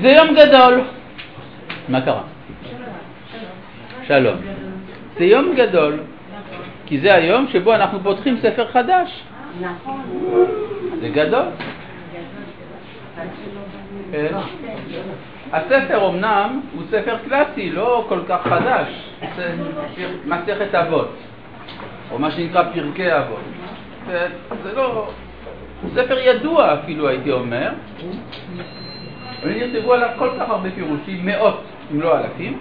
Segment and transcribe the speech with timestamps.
[0.00, 0.80] זה יום גדול.
[1.88, 2.22] מה קרה?
[4.06, 4.36] שלום.
[5.18, 6.00] זה יום גדול,
[6.86, 9.22] כי זה היום שבו אנחנו פותחים ספר חדש.
[11.00, 11.44] זה גדול.
[14.12, 14.34] כן.
[15.52, 18.88] הספר אמנם הוא ספר קלאסי, לא כל כך חדש,
[19.36, 19.54] זה
[20.26, 21.16] מסכת אבות,
[22.10, 23.40] או מה שנקרא פרקי אבות.
[24.62, 25.10] זה לא...
[25.94, 27.70] ספר ידוע אפילו הייתי אומר,
[29.42, 32.58] ונכתבו עליו כל כך הרבה פירושים, מאות אם לא אלפים.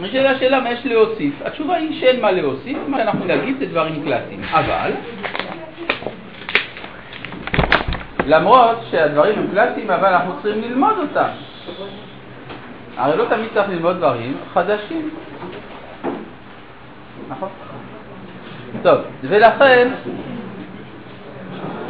[0.00, 1.34] נשאלה השאלה מה יש להוסיף.
[1.44, 4.40] התשובה היא שאין מה להוסיף, מה שאנחנו נגיד זה דברים קלאסיים.
[4.50, 4.92] אבל
[8.26, 11.28] למרות שהדברים הם קלאסיים, אבל אנחנו צריכים ללמוד אותם.
[12.96, 15.10] הרי לא תמיד צריך ללמוד דברים חדשים.
[17.28, 17.48] נכון?
[18.82, 19.88] טוב, ולכן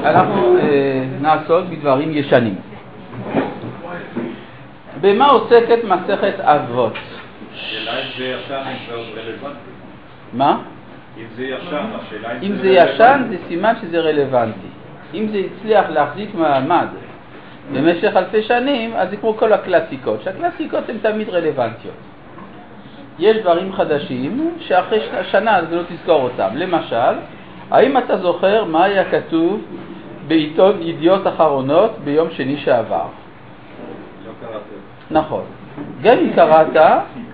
[0.05, 2.74] אנחנו אה, נעסוק בדברים ישנים.
[5.01, 6.93] במה עוסקת מסכת אבות?
[10.33, 10.59] מה?
[11.19, 11.87] אם זה ישן,
[12.43, 14.69] אם זה ישן זה סימן שזה רלוונטי.
[15.15, 16.87] אם זה הצליח להחזיק מעמד
[17.73, 21.95] במשך אלפי שנים, אז זה כמו כל הקלאסיקות, שהקלאסיקות הן תמיד רלוונטיות.
[23.19, 26.49] יש דברים חדשים שאחרי שנה אז לא תזכור אותם.
[26.55, 27.15] למשל,
[27.71, 29.61] האם אתה זוכר מה היה כתוב
[30.29, 33.07] בעיתון ידיעות אחרונות ביום שני שעבר?
[35.15, 35.45] נכון.
[36.03, 36.77] גם אם קראת,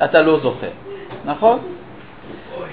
[0.04, 0.70] אתה לא זוכר,
[1.24, 1.58] נכון?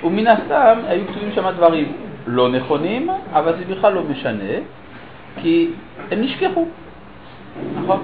[0.03, 1.93] ומן הסתם היו כתובים שם דברים
[2.27, 4.53] לא נכונים, אבל זה בכלל לא משנה,
[5.41, 5.69] כי
[6.11, 6.65] הם נשכחו,
[7.75, 7.99] נכון?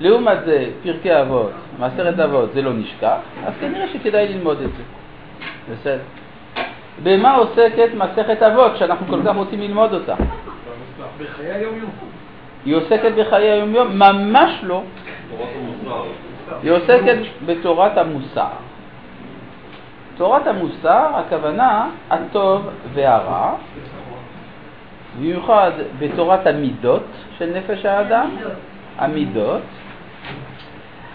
[0.00, 4.82] לעומת זה, פרקי אבות, מעשרת אבות, זה לא נשכח, אז כנראה שכדאי ללמוד את זה.
[5.72, 6.02] בסדר.
[7.02, 10.14] במה עוסקת מסכת אבות, שאנחנו כל כך רוצים ללמוד אותה?
[11.18, 11.90] בחיי היום-יום.
[12.64, 13.98] היא עוסקת בחיי היום-יום?
[13.98, 14.82] ממש לא.
[16.62, 18.48] היא עוסקת בתורת המוסר.
[20.16, 23.54] תורת המוסר, הכוונה הטוב והרע,
[25.18, 27.04] במיוחד בתורת המידות
[27.38, 28.30] של נפש האדם,
[28.98, 29.62] המידות,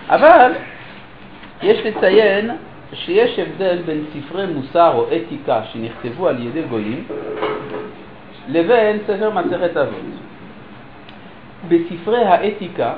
[0.10, 0.52] אבל
[1.62, 2.52] יש לציין
[2.94, 7.04] שיש הבדל בין ספרי מוסר או אתיקה שנכתבו על ידי גויים
[8.48, 10.02] לבין ספר מסכת אבות.
[11.68, 12.94] בספרי האתיקה,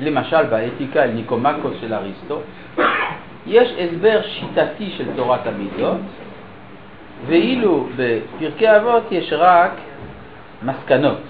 [0.00, 2.40] למשל באתיקה אל ניקומקוס של אריסטו,
[3.46, 6.00] יש הסבר שיטתי של תורת המידות,
[7.26, 9.70] ואילו בפרקי אבות יש רק
[10.62, 11.20] מסקנות.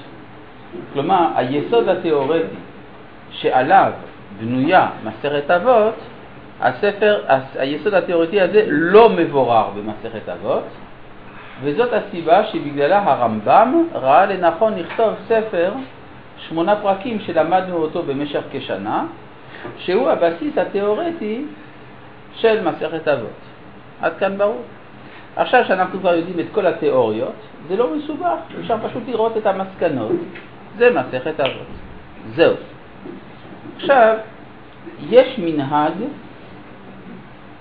[0.92, 2.56] כלומר, היסוד התיאורטי
[3.30, 3.92] שעליו
[4.40, 5.94] בנויה מסכת אבות,
[6.60, 7.22] הספר,
[7.58, 10.64] היסוד התיאורטי הזה לא מבורר במסכת אבות,
[11.62, 15.72] וזאת הסיבה שבגללה הרמב"ם ראה לנכון לכתוב ספר
[16.48, 19.06] שמונה פרקים שלמדנו אותו במשך כשנה,
[19.78, 21.44] שהוא הבסיס התיאורטי
[22.34, 23.40] של מסכת אבות.
[24.00, 24.62] עד כאן ברור.
[25.36, 27.34] עכשיו שאנחנו כבר יודעים את כל התיאוריות,
[27.68, 30.12] זה לא מסובך, אפשר פשוט לראות את המסקנות,
[30.78, 31.66] זה מסכת אבות.
[32.34, 32.54] זהו.
[33.76, 34.16] עכשיו,
[35.10, 35.92] יש מנהג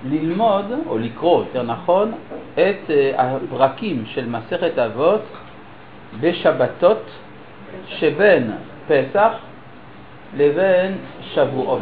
[0.05, 2.11] ללמוד, או לקרוא, יותר נכון,
[2.53, 5.21] את אה, הפרקים של מסכת אבות
[6.19, 7.03] בשבתות
[7.87, 8.51] שבין
[8.87, 9.31] פסח
[10.37, 11.81] לבין שבועות.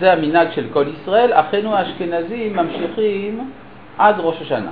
[0.00, 3.50] זה המנהג של כל ישראל, אחינו האשכנזים ממשיכים
[3.98, 4.70] עד ראש השנה.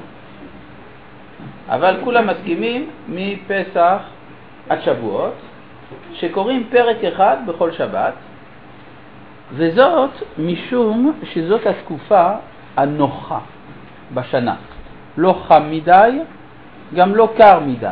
[1.68, 3.98] אבל כולם מסכימים מפסח
[4.68, 5.34] עד שבועות,
[6.12, 8.14] שקוראים פרק אחד בכל שבת,
[9.52, 12.30] וזאת משום שזאת התקופה
[12.76, 13.38] הנוחה
[14.14, 14.54] בשנה.
[15.16, 16.18] לא חם מדי,
[16.94, 17.88] גם לא קר מדי.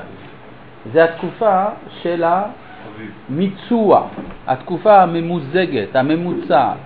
[0.92, 1.64] זה התקופה
[2.02, 2.24] של
[3.28, 4.06] המיצוע,
[4.46, 6.76] התקופה הממוזגת, הממוצעת.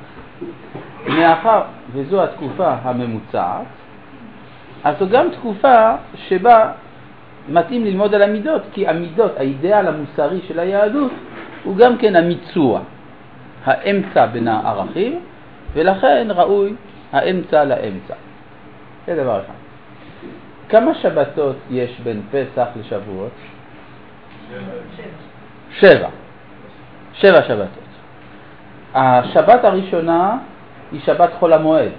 [1.09, 1.63] מאחר
[1.93, 3.67] וזו התקופה הממוצעת,
[4.85, 5.95] אז זו גם תקופה
[6.29, 6.73] שבה
[7.49, 11.13] מתאים ללמוד על המידות, כי המידות, האידאל המוסרי של היהדות,
[11.65, 12.81] הוא גם כן המיצוע,
[13.65, 15.21] האמצע בין הערכים,
[15.73, 16.75] ולכן ראוי
[17.13, 18.15] האמצע לאמצע.
[19.07, 19.55] זה דבר אחד.
[20.69, 23.31] כמה שבתות יש בין פסח לשבועות?
[25.71, 26.09] שבע.
[27.15, 27.85] שבע שבתות.
[28.95, 30.39] השבת הראשונה
[30.93, 31.93] היא שבת חול המועד,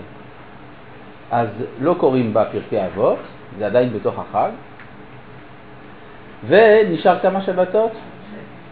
[1.32, 1.48] אז
[1.82, 3.20] לא קוראים בה פרקי אבות,
[3.60, 4.50] זה עדיין בתוך החג,
[6.48, 7.92] ונשאר כמה שבתות?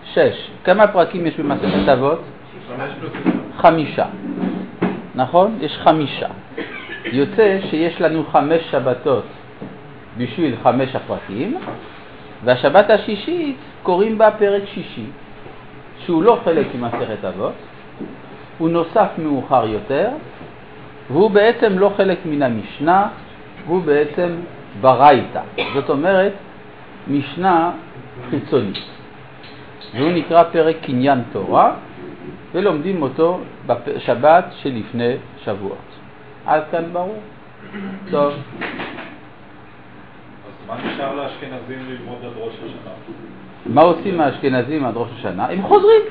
[0.04, 0.52] שש.
[0.64, 2.22] כמה פרקים יש במסכת אבות?
[3.58, 4.06] חמישה.
[5.16, 5.58] נכון?
[5.62, 6.28] יש חמישה.
[7.06, 9.26] יוצא שיש לנו חמש שבתות
[10.18, 11.58] בשביל חמש הפרקים,
[12.44, 15.06] והשבת השישית קוראים בה פרק שישי.
[16.06, 17.54] שהוא לא חלק ממסכת אבות,
[18.58, 20.10] הוא נוסף מאוחר יותר,
[21.12, 23.08] והוא בעצם לא חלק מן המשנה,
[23.68, 24.36] הוא בעצם
[24.82, 25.42] ברייתא.
[25.74, 26.34] זאת אומרת,
[27.08, 27.72] משנה
[28.30, 28.78] חיצונית.
[29.96, 31.74] והוא נקרא פרק קניין תורה,
[32.52, 35.14] ולומדים אותו בשבת שלפני
[35.44, 35.78] שבועות.
[36.46, 37.20] עד כאן ברור?
[38.12, 38.34] טוב.
[40.68, 42.94] מה נשאר לאשכנזים ללמוד עד ראש השנה?
[43.66, 45.46] מה עושים האשכנזים עד ראש השנה?
[45.46, 46.02] הם חוזרים.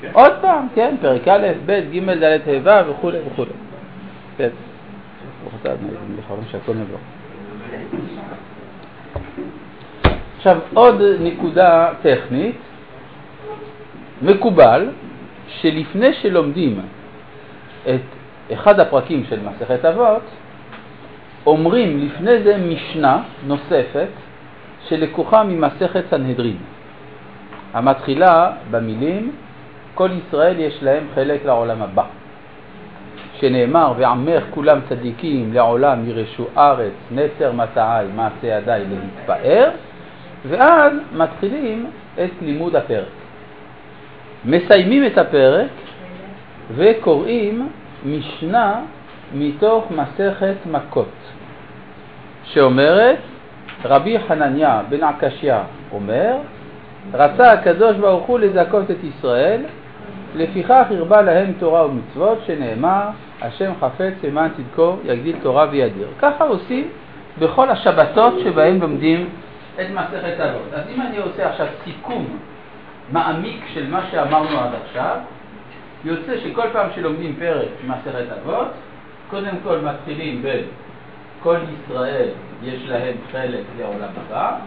[0.00, 0.10] כן.
[0.12, 3.44] עוד פעם, כן, פרק א', ב', ג', ד', ה', וכו' וכו'.
[4.36, 4.48] כן.
[10.36, 12.56] עכשיו, עוד נקודה טכנית.
[14.22, 14.90] מקובל
[15.48, 16.80] שלפני שלומדים
[17.88, 18.00] את
[18.52, 20.22] אחד הפרקים של מסכת אבות,
[21.46, 24.08] אומרים לפני זה משנה נוספת
[24.88, 26.56] שלקוחה ממסכת סנהדרין,
[27.74, 29.32] המתחילה במילים
[29.94, 32.04] כל ישראל יש להם חלק לעולם הבא,
[33.40, 39.70] שנאמר ועמך כולם צדיקים לעולם ירשו ארץ נצר מטעי מעשה ידיי להתפאר,
[40.48, 43.08] ואז מתחילים את לימוד הפרק.
[44.44, 45.70] מסיימים את הפרק
[46.76, 47.68] וקוראים
[48.06, 48.80] משנה
[49.34, 51.14] מתוך מסכת מכות,
[52.46, 53.16] שאומרת,
[53.84, 55.54] רבי חנניה בן עקשיא
[55.92, 56.36] אומר,
[57.14, 59.62] רצה הקדוש ברוך הוא לזכות את ישראל,
[60.34, 63.08] לפיכך הרבה להם תורה ומצוות, שנאמר,
[63.42, 66.08] השם חפץ למען צדקו יגדיל תורה וידיר.
[66.18, 66.88] ככה עושים
[67.38, 69.28] בכל השבתות שבהם לומדים
[69.80, 70.74] את מסכת אבות.
[70.74, 72.38] אז אם אני עושה עכשיו סיכום
[73.12, 75.16] מעמיק של מה שאמרנו עד עכשיו,
[76.04, 78.68] יוצא שכל פעם שלומדים פרק ממסכת אבות,
[79.30, 80.64] קודם כל מתחילים בין
[81.46, 82.28] כל ישראל
[82.62, 84.58] יש להם חלק לעולם הבא,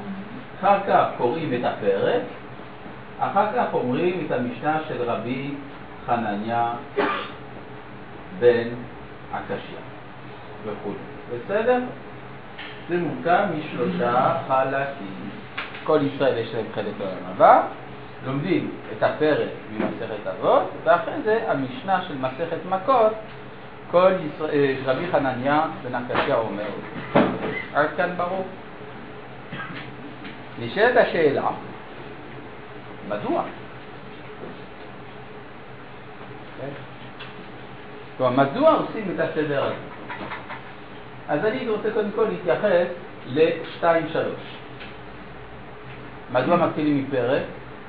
[0.60, 2.22] אחר כך קוראים את הפרק,
[3.20, 5.52] אחר כך אומרים את המשנה של רבי
[6.06, 6.72] חנניה
[8.40, 8.68] בן
[9.34, 9.78] הקשיא
[10.66, 10.94] וכו'.
[11.34, 11.80] בסדר?
[12.90, 15.30] זה מורכב משלושה חלקים.
[15.84, 17.62] כל ישראל יש להם חלק לעולם הבא,
[18.26, 23.14] לומדים את הפרק ממסכת אבות, ואחרי זה המשנה של מסכת מכות,
[23.92, 26.70] כל ישראל, אה, רבי חנניה בן הקשיא אומר.
[27.74, 28.46] עד כאן ברור.
[30.60, 31.50] נשאלת השאלה,
[33.10, 33.44] מדוע?
[38.18, 39.76] כלומר, מדוע עושים את הסדר הזה?
[41.28, 42.88] אז אני רוצה קודם כל להתייחס
[43.26, 44.18] ל-2-3.
[46.32, 47.44] מדוע מתחילים מפרק?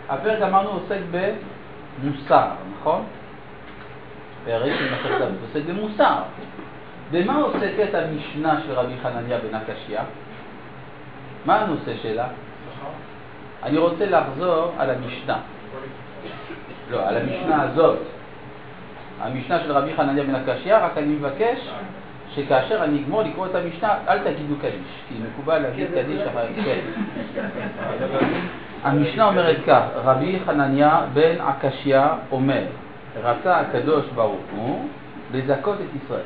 [0.08, 2.48] הפרק אמרנו עוסק במוסר,
[2.80, 3.04] נכון?
[4.46, 6.22] של מסכת אבות עוסק במוסר.
[7.10, 9.98] במה עוסקת המשנה של רבי חנניה בן הקשיא?
[11.46, 12.26] מה הנושא שלה?
[13.62, 15.38] אני רוצה לחזור על המשנה.
[16.90, 17.98] לא, על המשנה הזאת.
[19.20, 21.70] המשנה של רבי חנניה בן הקשיא, רק אני מבקש
[22.34, 26.80] שכאשר אני אגמור לקרוא את המשנה, אל תגידו קדיש, כי מקובל להגיד קדיש אחר כן.
[28.84, 32.00] המשנה אומרת כך, רבי חנניה בן עקשיא
[32.32, 32.62] אומר,
[33.22, 34.88] רצה הקדוש ברוך הוא
[35.32, 36.20] לזכות את ישראל.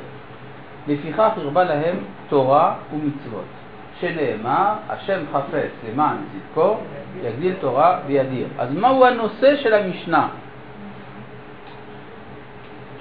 [0.87, 1.95] לפיכך הרבה להם
[2.29, 3.45] תורה ומצוות,
[3.99, 6.77] שנאמר, השם חפץ למען צדקו,
[7.23, 8.47] יגדיל תורה וידיר.
[8.59, 10.27] אז מהו הנושא של המשנה?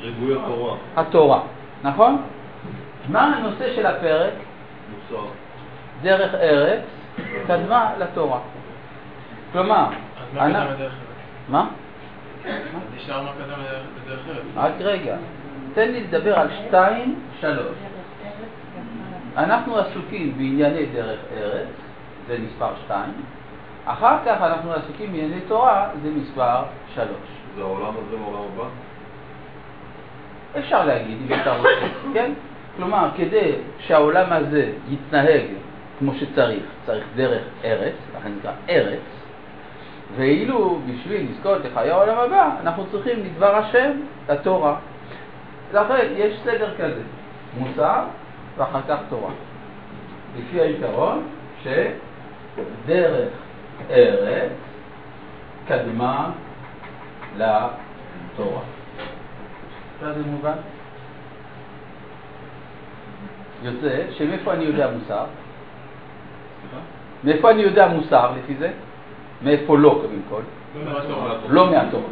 [0.01, 0.77] ריבוי התורה.
[0.97, 1.41] התורה,
[1.83, 2.23] נכון?
[3.09, 4.33] מה הנושא של הפרק?
[4.91, 5.25] מוסר.
[6.03, 6.83] דרך ארץ
[7.47, 8.39] קדמה לתורה.
[9.53, 9.87] כלומר,
[10.39, 10.53] אז
[11.49, 11.67] מה
[12.47, 12.73] אני- קדם לדרך ארץ?
[12.75, 12.79] מה?
[12.81, 14.45] אז נשאר מה קדם לדרך- לדרך ארץ.
[14.57, 15.17] רק רגע,
[15.75, 17.77] תן לי לדבר על שתיים, שלוש.
[19.37, 21.67] אנחנו עסוקים בענייני דרך ארץ,
[22.29, 23.13] זה מספר שתיים,
[23.85, 26.63] אחר כך אנחנו עסוקים בענייני תורה, זה מספר
[26.95, 27.29] שלוש.
[27.57, 28.65] זה העולם הזה מעולם הבא?
[30.59, 31.69] אפשר להגיד אם אתה רוצה,
[32.15, 32.33] כן?
[32.77, 35.43] כלומר, כדי שהעולם הזה יתנהג
[35.99, 38.99] כמו שצריך, צריך דרך ארץ, לכן נקרא ארץ,
[40.17, 43.91] ואילו בשביל לזכות לחיי העולם הבא, אנחנו צריכים לדבר השם,
[44.29, 44.77] לתורה.
[45.73, 47.03] לכן יש סדר כזה,
[47.59, 48.03] מוסר
[48.57, 49.31] ואחר כך תורה.
[50.39, 51.23] לפי העיקרון
[51.63, 53.29] שדרך
[53.91, 54.53] ארץ
[55.69, 56.31] קדמה
[57.37, 58.61] לתורה.
[59.95, 60.57] עכשיו זה מובן?
[63.63, 65.25] יוצא שמאיפה אני יודע מוסר?
[67.25, 68.71] מאיפה אני יודע מוסר לפי זה?
[69.45, 70.43] מאיפה לא קודם כל?
[71.49, 72.09] לא מהתורה.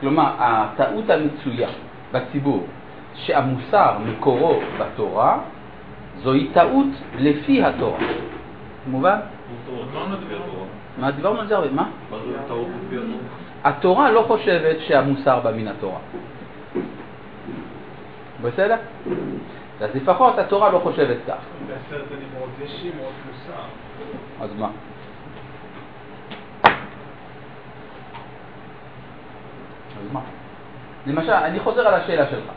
[0.00, 1.68] כלומר, הטעות המצויה
[2.12, 2.66] בציבור
[3.14, 5.38] שהמוסר מקורו בתורה,
[6.22, 6.86] זוהי טעות
[7.18, 7.98] לפי התורה.
[8.86, 9.18] מובן?
[10.98, 11.70] מה דיברנו על זה הרבה?
[11.70, 11.88] מה?
[13.64, 15.98] התורה לא חושבת שהמוסר בא מן התורה.
[18.42, 18.76] בסדר?
[19.80, 21.34] אז לפחות התורה לא חושבת כך.
[21.66, 23.62] בעשרת הדיברות יש שמות מוסר.
[24.40, 24.68] אז מה?
[30.04, 30.20] אז מה?
[31.06, 32.50] למשל, אני חוזר על השאלה שלך.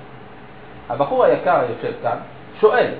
[0.90, 2.18] הבחור היקר היושב כאן
[2.60, 2.92] שואל,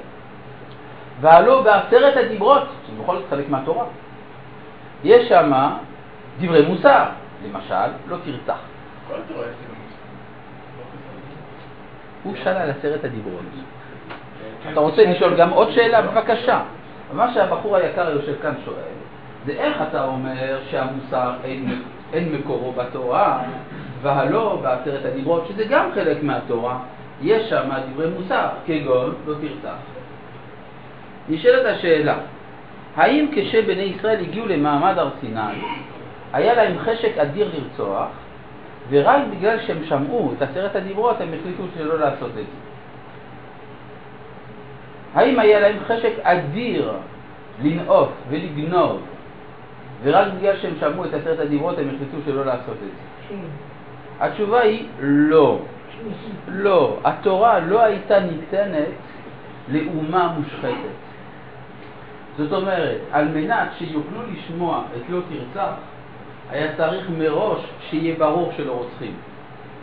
[1.22, 3.86] והלא בעשרת הדיברות, שזה בכל זאת חלק מהתורה,
[5.04, 5.52] יש שם
[6.40, 7.04] דברי מוסר,
[7.46, 8.58] למשל, לא תרצח.
[9.08, 9.98] כל התורה יש כאילו מוסר.
[12.24, 13.42] הוא שאל על עשרת הדיברות.
[14.72, 16.02] אתה רוצה לשאול גם עוד שאלה?
[16.02, 16.62] בבקשה.
[17.14, 18.98] מה שהבחור היקר היושב כאן שואל,
[19.46, 21.82] זה איך אתה אומר שהמוסר אין,
[22.14, 23.40] אין מקורו בתורה,
[24.02, 26.80] והלא בעשרת הדיברות, שזה גם חלק מהתורה,
[27.22, 29.78] יש שם דברי מוסר, כגון לא תרצח.
[31.30, 32.18] נשאלת השאלה,
[32.96, 35.62] האם כשבני ישראל הגיעו למעמד הר סיני,
[36.34, 38.08] היה להם חשק אדיר לרצוח,
[38.90, 42.42] ורק בגלל שהם שמעו את עשרת הדיברות הם החליטו שלא לעשות את זה?
[45.14, 46.94] האם היה להם חשק אדיר
[47.64, 49.02] לנאוף ולגנוב,
[50.04, 52.92] ורק בגלל שהם שמעו את עשרת הדיברות הם החליטו שלא לעשות את
[53.30, 53.36] זה?
[54.20, 55.60] התשובה היא לא.
[56.48, 56.98] לא.
[57.04, 58.88] התורה לא הייתה ניתנת
[59.68, 60.98] לאומה מושחתת.
[62.38, 65.74] זאת אומרת, על מנת שיוכלו לשמוע את לא תרצח,
[66.50, 67.60] היה צריך מראש
[67.90, 69.14] שיהיה ברור שלא רוצחים.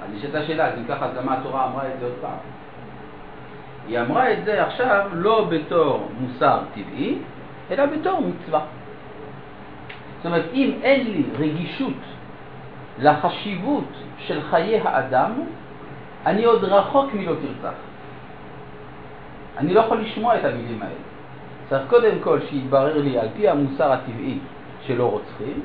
[0.02, 2.38] אז נשאלת השאלה, אז אם ככה, אז למה התורה אמרה את זה עוד פעם?
[3.88, 7.18] היא אמרה את זה עכשיו לא בתור מוסר טבעי,
[7.70, 8.60] אלא בתור מצווה.
[10.16, 11.92] זאת אומרת, אם אין לי רגישות
[12.98, 15.32] לחשיבות של חיי האדם,
[16.26, 17.74] אני עוד רחוק מלא תרצח.
[19.56, 20.94] אני לא יכול לשמוע את המילים האלה.
[21.68, 24.38] צריך קודם כל שיתברר לי על פי המוסר הטבעי
[24.86, 25.60] שלא רוצחים,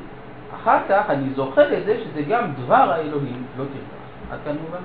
[0.56, 4.32] אחר כך אני זוכה לזה שזה גם דבר האלוהים, לא תרצח.
[4.32, 4.84] עד כאן מובן?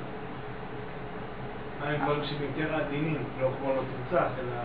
[1.81, 2.77] מה עם דברים שהם יותר
[3.41, 4.57] לא כמו לא תרצח, אלא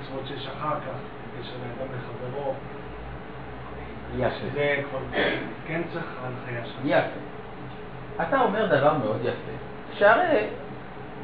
[0.00, 0.98] מצוות שיש אחר כך,
[1.38, 2.54] בקשר לאדם לחברו,
[4.18, 4.60] יפה.
[5.66, 6.78] כן צריך הנחיה שם.
[6.84, 7.20] יפה.
[8.22, 9.52] אתה אומר דבר מאוד יפה,
[9.98, 10.46] שהרי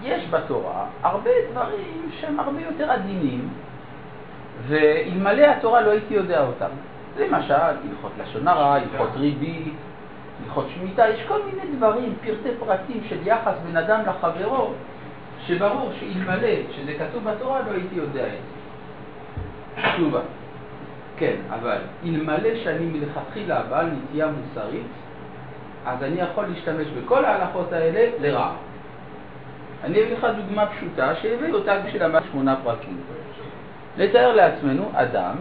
[0.02, 3.48] יש בתורה הרבה דברים שהם הרבה יותר עדינים,
[4.66, 6.68] ואלמלא התורה לא הייתי יודע אותם.
[7.18, 9.74] למשל, הלכות לשון הרע, הלכות ריבית,
[10.44, 14.72] הלכות שמיטה, יש כל מיני דברים, פרטי פרטים של יחס בין אדם לחברו,
[15.46, 18.56] שברור שאלמלא שזה כתוב בתורה לא הייתי יודע את זה.
[19.92, 20.20] תשובה.
[21.16, 24.86] כן, אבל אלמלא שאני מלכתחילה בעל נטייה מוסרית,
[25.86, 28.54] אז אני יכול להשתמש בכל ההלכות האלה לרעה.
[29.84, 33.00] אני אביא לך דוגמה פשוטה שהביא אותה בשביל המאה שמונה פרקים.
[33.96, 35.34] לתאר לעצמנו אדם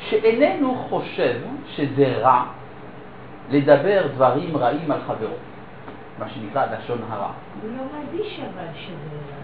[0.00, 1.34] שאיננו חושב
[1.66, 2.44] שזה רע
[3.50, 5.36] לדבר דברים רעים על חברו,
[6.18, 7.32] מה שנקרא לשון הרע.
[7.62, 8.94] הוא לא מרגיש אבל שזה...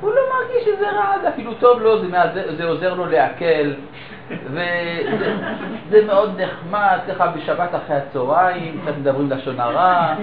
[0.00, 3.72] הוא לא מרגיש שזה רע, אפילו טוב לו, זה, זה עוזר לו לעכל,
[4.28, 5.36] וזה
[5.90, 10.14] זה מאוד נחמד, ככה בשבת אחרי הצהריים, קצת מדברים לשון הרע,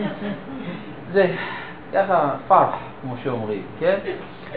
[1.11, 1.25] זה
[1.93, 3.97] ככה פרח, כמו שאומרים, כן?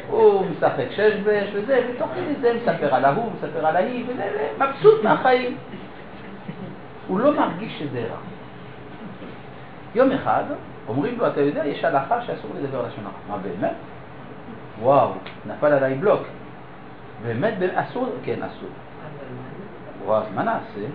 [0.09, 4.23] הוא משחק שש בש וזה, ותוך כדי זה מספר על ההוא, מספר על ההיא, וזה
[4.33, 5.57] זה מבסוט מהחיים.
[7.09, 8.19] הוא לא מרגיש שזה רע.
[9.95, 10.45] יום אחד
[10.89, 13.37] אומרים לו, אתה יודע, יש הלכה שאסור לדבר לשון הרע.
[13.37, 13.75] מה באמת?
[14.81, 15.11] וואו,
[15.47, 16.23] נפל עליי בלוק.
[17.27, 18.09] באמת, באמת, אסור?
[18.25, 18.69] כן, אסור.
[20.07, 20.87] וואו, אז מה נעשה?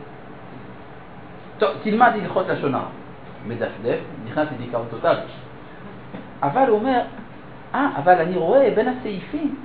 [1.57, 2.89] טוב, תלמד הלכות לשון הרע.
[3.47, 5.19] מדפדף, נכנס לדיכאון טוטאלי.
[6.43, 7.01] אבל הוא אומר,
[7.75, 9.55] אה, אבל אני רואה בין הסעיפים,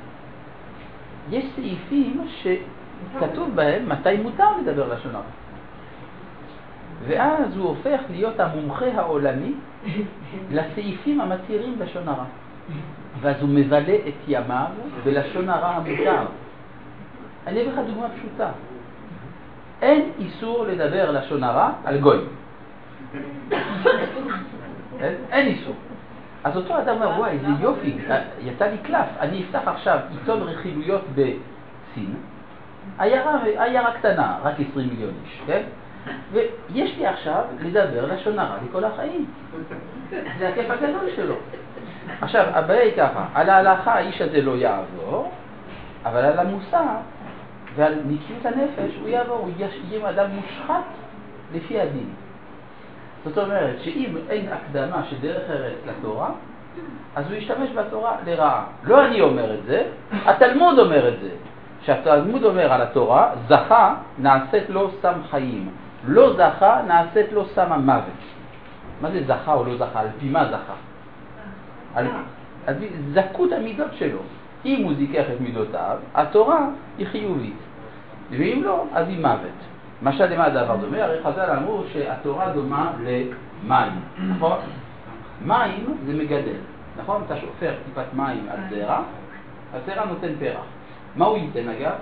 [1.31, 5.25] יש סעיפים שכתוב בהם מתי מותר לדבר לשון הרע.
[7.07, 9.53] ואז הוא הופך להיות המומחה העולמי
[10.51, 12.25] לסעיפים המתירים לשון הרע.
[13.21, 14.67] ואז הוא מבלה את ימיו
[15.05, 16.23] בלשון הרע המותר.
[17.47, 18.51] אני אביא לך דוגמה פשוטה.
[19.83, 22.19] אין איסור לדבר לשון הרע על גוי.
[25.01, 25.75] אין, אין איסור.
[26.45, 27.99] אז אותו אדם אומר, וואי, איזה יופי,
[28.41, 32.15] יצא לי קלף, אני אפתח עכשיו עיתון רכילויות בסין,
[32.99, 35.63] עיירה, עיירה קטנה, רק 20 מיליון איש, כן?
[36.33, 39.27] ויש לי עכשיו לדבר לשון הרע לכל החיים.
[40.39, 41.35] זה הכיף הגדול שלו.
[42.21, 45.33] עכשיו, הבעיה היא ככה, על ההלכה האיש הזה לא יעבור,
[46.05, 46.97] אבל על המוסר
[47.77, 50.85] ועל נקיות הנפש הוא יעבור, הוא יהיה אדם מושחת
[51.55, 52.09] לפי הדין.
[53.25, 56.31] זאת אומרת שאם אין הקדמה של דרך ארץ לתורה,
[57.17, 58.65] אז הוא ישתמש בתורה לרעה.
[58.85, 59.83] לא אני אומר את זה,
[60.25, 61.31] התלמוד אומר את זה.
[61.83, 65.69] שהתלמוד אומר על התורה, זכה נעשית לו סם חיים.
[66.07, 68.23] לא זכה, נעשית לו סם מוות.
[69.01, 70.01] מה זה זכה או לא זכה?
[70.01, 70.75] על פי מה זכה?
[71.95, 72.07] על
[72.67, 72.75] על
[73.13, 74.19] זכות המידות שלו.
[74.67, 76.69] אם הוא זיכך את מידותיו, התורה
[76.99, 77.57] היא חיובית.
[78.31, 79.59] ואם לא, אז היא מוות.
[80.03, 81.05] משל למה הדבר דומה?
[81.05, 83.93] הרי חז"ל אמרו שהתורה דומה למים,
[84.29, 84.59] נכון?
[85.47, 86.59] מים זה מגדל,
[86.97, 87.23] נכון?
[87.27, 89.03] אתה שופך טיפת מים על זרע,
[89.75, 90.65] הזרע נותן פרח.
[91.17, 91.95] מה הוא ייתן אגב?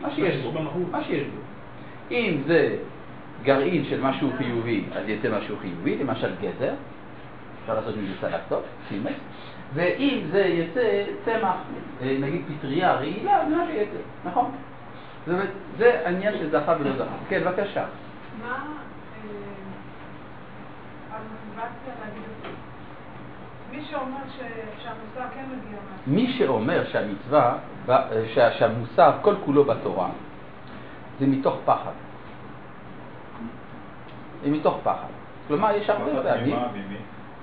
[0.00, 0.52] מה שיש בו.
[0.92, 1.40] מה שיש בו.
[2.10, 2.76] אם זה
[3.42, 6.72] גרעין של משהו חיובי, אז יצא משהו חיובי, למשל גזר,
[7.62, 8.62] אפשר לעשות מזה סלט טוב,
[9.74, 11.54] ואם זה יצא צמח,
[12.02, 14.50] אה, נגיד פטריה רעילה, זה מה שיצא, נכון?
[15.26, 15.48] זאת אומרת,
[15.78, 17.04] זה העניין של זכה ולא זכה.
[17.28, 17.84] כן, בבקשה.
[18.42, 18.58] מה אה,
[21.12, 22.48] המוטיבציה להגיד את זה?
[23.72, 24.16] מי שאומר
[25.34, 27.54] כן מגיע מהשם, מי שאומר שהמצווה,
[28.34, 30.08] שה- שהמוסר כל כולו בתורה,
[31.20, 31.92] זה מתוך פחד.
[34.44, 35.08] זה מתוך פחד.
[35.48, 36.56] כלומר, יש הרבה פחד פעמים...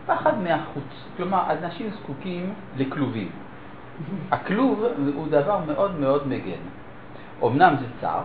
[0.05, 0.91] פחד מהחוץ.
[1.17, 3.29] כלומר, אנשים זקוקים לכלובים.
[4.31, 4.83] הכלוב
[5.15, 6.62] הוא דבר מאוד מאוד מגן.
[7.43, 8.21] אמנם זה צר,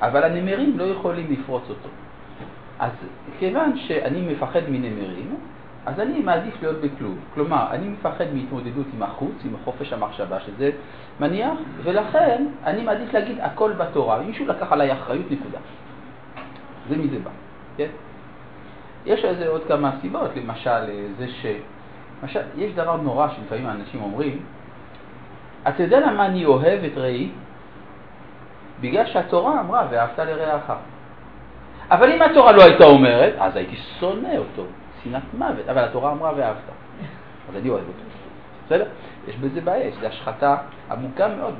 [0.00, 1.88] אבל הנמרים לא יכולים לפרוץ אותו.
[2.78, 2.90] אז
[3.38, 5.36] כיוון שאני מפחד מנמרים,
[5.86, 7.18] אז אני מעדיף להיות בכלוב.
[7.34, 10.70] כלומר, אני מפחד מהתמודדות עם החוץ, עם חופש המחשבה שזה
[11.20, 14.22] מניח, ולכן אני מעדיף להגיד הכל בתורה.
[14.22, 15.58] מישהו לקח עליי אחריות, נקודה.
[16.88, 17.30] זה מזה בא,
[17.76, 17.88] כן?
[19.06, 21.46] יש לזה עוד כמה סיבות, למשל אה, זה ש...
[22.22, 24.42] למשל, יש דבר נורא שלפעמים האנשים אומרים,
[25.68, 27.30] אתה יודע למה אני אוהב את רעי?
[28.80, 30.72] בגלל שהתורה אמרה, ואהבת לרעך.
[31.90, 34.64] אבל אם התורה לא הייתה אומרת, אז הייתי שונא אותו,
[35.04, 36.58] שנאת מוות, אבל התורה אמרה ואהבת.
[37.48, 38.02] אז אני אוהב אותו.
[38.66, 38.88] בסדר?
[39.28, 40.56] יש בזה בעיה, יש לזה השחתה
[40.90, 41.54] עמוקה מאוד.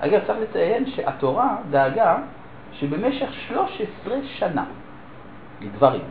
[0.00, 2.16] אגב, צריך לציין שהתורה דאגה
[2.72, 4.64] שבמשך 13 שנה
[5.60, 6.04] לגברים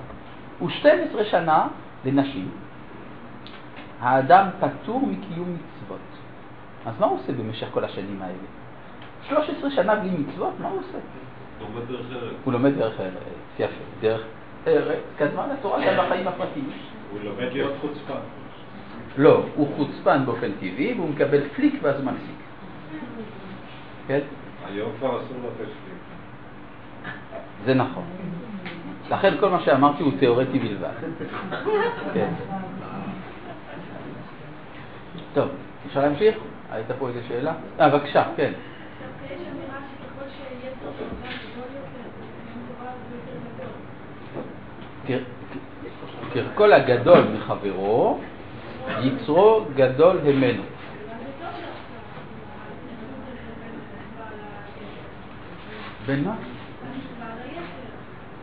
[0.62, 1.68] ו-12 שנה
[2.06, 2.50] לנשים,
[4.00, 6.00] האדם פטור מקיום מצוות.
[6.86, 8.33] אז מה הוא עושה במשך כל השנים האלה?
[9.27, 10.98] 13 שנה בלי מצוות, מה הוא עושה?
[11.62, 12.33] לומד דרך ארץ.
[12.44, 13.14] הוא לומד דרך ארץ,
[13.60, 14.22] יפה, דרך
[14.68, 16.70] ארץ, כזמן התורה גם בחיים הפרטיים.
[17.12, 18.20] הוא לומד להיות חוצפן.
[19.18, 22.38] לא, הוא חוצפן באופן טבעי והוא מקבל פליק ואז הוא מפסיק.
[24.07, 24.20] כן?
[24.66, 25.98] היום כבר אסור לתת שלי.
[27.66, 28.03] זה נכון.
[29.11, 30.89] לכן כל מה שאמרתי הוא תיאורטי בלבד.
[32.13, 32.29] כן.
[35.33, 35.48] טוב,
[35.87, 36.35] אפשר להמשיך?
[36.72, 37.53] הייתה פה איזו שאלה?
[37.79, 38.51] אה, בבקשה, כן.
[38.53, 42.09] דווקא יש אמירה שככל שיהיה טוב יותר גדול יותר,
[42.77, 43.37] תורה יותר
[45.15, 45.24] גדול.
[46.33, 48.20] כ- ככל הגדול מחברו,
[49.01, 50.63] יצרו גדול ממנו.
[56.05, 56.35] בין מה?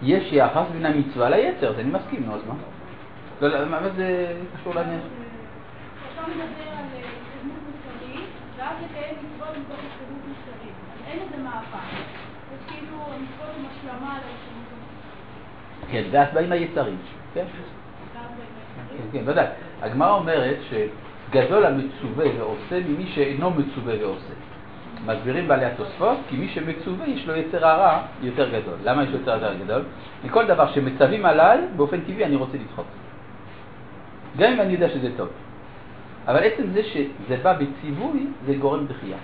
[0.02, 2.54] יש יחס בין המצווה ליצר, אז אני מסכים, נו, אז מה?
[3.40, 5.00] לא, לא, מה זה קשור לעניין?
[6.14, 10.74] אתה מדבר על אה, התקדמות מוסרית, ואז לקיים מצוות מתוך התקדמות מוסרית.
[10.92, 11.96] אז אין איזה מהפך.
[12.50, 15.90] זה כאילו השלמה להתקדמות המוסרית.
[15.90, 16.96] כן, ואז באים היצרים.
[17.34, 17.44] כן,
[18.12, 19.46] כן, כן, ודאי.
[19.82, 24.34] הגמרא אומרת שגדול המצווה ועושה ממי שאינו מצווה ועושה.
[25.06, 28.74] מסבירים בעלי התוספות, כי מי שמצווה יש לו יצר הרע יותר גדול.
[28.84, 29.82] למה יש לו יצר הרע גדול?
[30.24, 32.86] מכל דבר שמצווים עליי, באופן טבעי אני רוצה לדחות.
[34.36, 35.28] גם אם אני יודע שזה טוב.
[36.26, 39.16] אבל עצם זה שזה בא בציווי, זה גורם דחייה.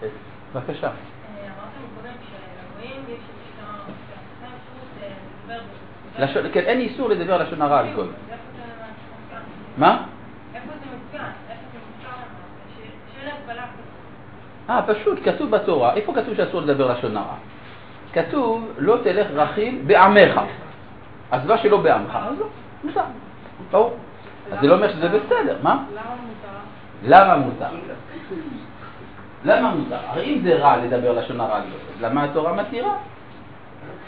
[0.00, 0.06] כן,
[0.54, 0.90] בבקשה.
[6.18, 8.08] לשון, כן, אין איסור לדבר לשון הרע על גוי.
[9.76, 10.06] מה?
[10.54, 11.32] איפה זה מצוין?
[11.50, 12.24] איפה זה מותר לנו?
[12.76, 13.84] ש- שאין הגבלה כזאת.
[14.70, 17.34] אה, פשוט, כתוב בתורה, איפה כתוב שאסור לדבר לשון הרע?
[18.12, 20.40] כתוב, לא תלך רכיל בעמך.
[21.30, 22.46] אז מה שלא בעמך, אז לא,
[22.84, 23.00] מותר.
[23.70, 23.96] ברור.
[24.52, 25.84] אז זה לא אומר שזה בסדר, מה?
[27.02, 27.66] למה מותר?
[29.44, 29.96] למה מותר?
[30.06, 31.62] הרי אם זה רע לדבר לשון הרע על
[32.00, 32.94] למה התורה מתירה?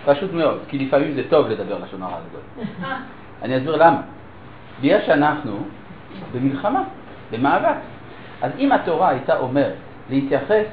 [0.05, 2.23] פשוט מאוד, כי לפעמים זה טוב לדבר לשון הרע על.
[3.43, 4.01] אני אסביר למה.
[4.81, 5.59] בגלל שאנחנו
[6.33, 6.83] במלחמה,
[7.33, 7.77] במאבק.
[8.43, 9.75] אז אם התורה הייתה אומרת
[10.11, 10.67] להתייחס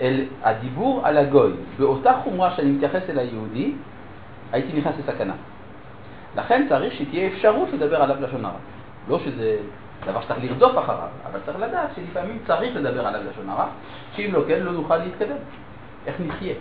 [0.00, 3.72] אל הדיבור על הגוי באותה חומרה שאני מתייחס אל היהודי,
[4.52, 5.34] הייתי נכנס לסכנה.
[6.36, 8.58] לכן צריך שתהיה אפשרות לדבר עליו לשון הרע.
[9.08, 9.58] לא שזה
[10.06, 13.66] דבר שצריך לרדוף אחריו, אבל צריך לדעת שלפעמים צריך לדבר עליו לשון הרע,
[14.16, 15.36] שאם לא כן לא נוכל להתקדם.
[16.06, 16.54] איך נחיה?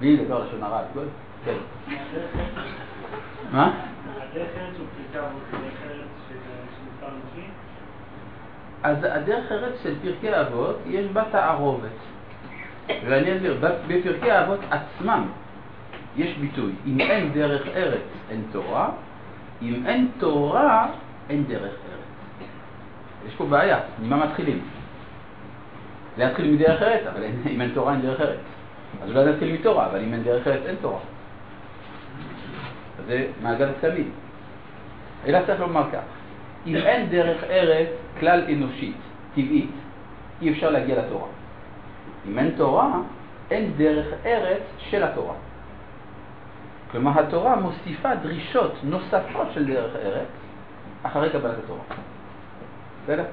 [0.00, 1.04] בלי לדבר לשון הרע על גוי?
[1.44, 1.56] כן.
[3.52, 3.72] מה?
[4.16, 6.34] הדרך ארץ הוא פריקה אבות, דרך ארץ של
[6.86, 7.48] מספר אנושי.
[8.84, 11.88] אז הדרך ארץ של פרקי אבות, יש בה תערובת.
[12.88, 13.56] ואני אסביר,
[13.88, 15.28] בפרקי האבות עצמם
[16.16, 18.90] יש ביטוי, אם אין דרך ארץ אין תורה,
[19.62, 20.86] אם אין תורה
[21.30, 22.48] אין דרך ארץ.
[23.26, 24.60] יש פה בעיה, ממה מתחילים?
[26.18, 28.38] להתחיל מדרך ארץ, אבל אין, אם אין תורה אין דרך ארץ.
[29.02, 31.00] אז אולי נתחיל מתורה, אבל אם אין דרך ארץ אין תורה.
[33.06, 34.06] זה מעגל תמיד.
[35.26, 36.13] אלא צריך לומר כך,
[36.66, 37.88] אם אין דרך ארץ
[38.20, 38.96] כלל אנושית,
[39.34, 39.70] טבעית,
[40.42, 41.28] אי אפשר להגיע לתורה.
[42.28, 43.00] אם אין תורה,
[43.50, 45.34] אין דרך ארץ של התורה.
[46.90, 50.28] כלומר, התורה מוסיפה דרישות נוספות של דרך ארץ
[51.02, 51.82] אחרי קבלת התורה.
[53.04, 53.24] בסדר?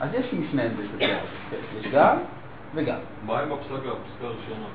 [0.00, 0.98] אז יש משניהם אבות.
[0.98, 1.18] כן,
[1.80, 2.16] יש גם
[2.74, 2.98] וגם.
[3.26, 4.66] מה עם הפסקה, הפסקה הראשונה?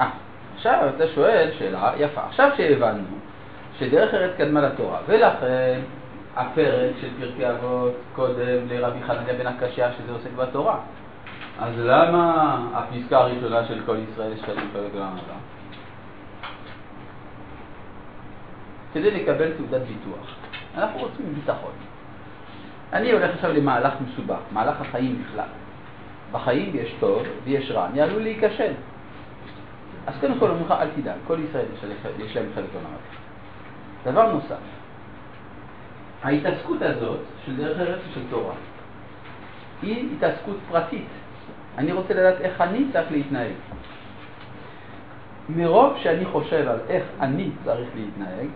[0.00, 0.10] אה,
[0.54, 2.26] עכשיו אתה שואל שאלה יפה.
[2.26, 3.02] עכשיו שהבנו
[3.78, 5.80] שדרך ארץ קדמה לתורה, ולכן
[6.36, 10.78] הפרק של פרקי אבות קודם לרבי חנניה בן הקשיא שזה עוסק בתורה.
[11.58, 15.34] אז למה הפסקה הראשונה של כל ישראל יש חלק פרק הבא?
[18.94, 20.26] כדי לקבל תעודת ביטוח.
[20.74, 21.72] אנחנו רוצים ביטחון.
[22.92, 25.48] אני הולך עכשיו למהלך מסובך, מהלך החיים בכלל.
[26.32, 28.72] בחיים יש טוב ויש רע, אני עלול להיכשל.
[30.06, 31.64] אז קודם כל אומרים לך, אל תדאג, כל ישראל
[32.18, 33.23] יש, להם חלק עולם.
[34.04, 34.56] דבר נוסף,
[36.22, 38.54] ההתעסקות הזאת של דרך ארץ ושל תורה
[39.82, 41.06] היא התעסקות פרטית.
[41.78, 43.52] אני רוצה לדעת איך אני צריך להתנהג.
[45.48, 48.48] מרוב שאני חושב על איך אני צריך להתנהג,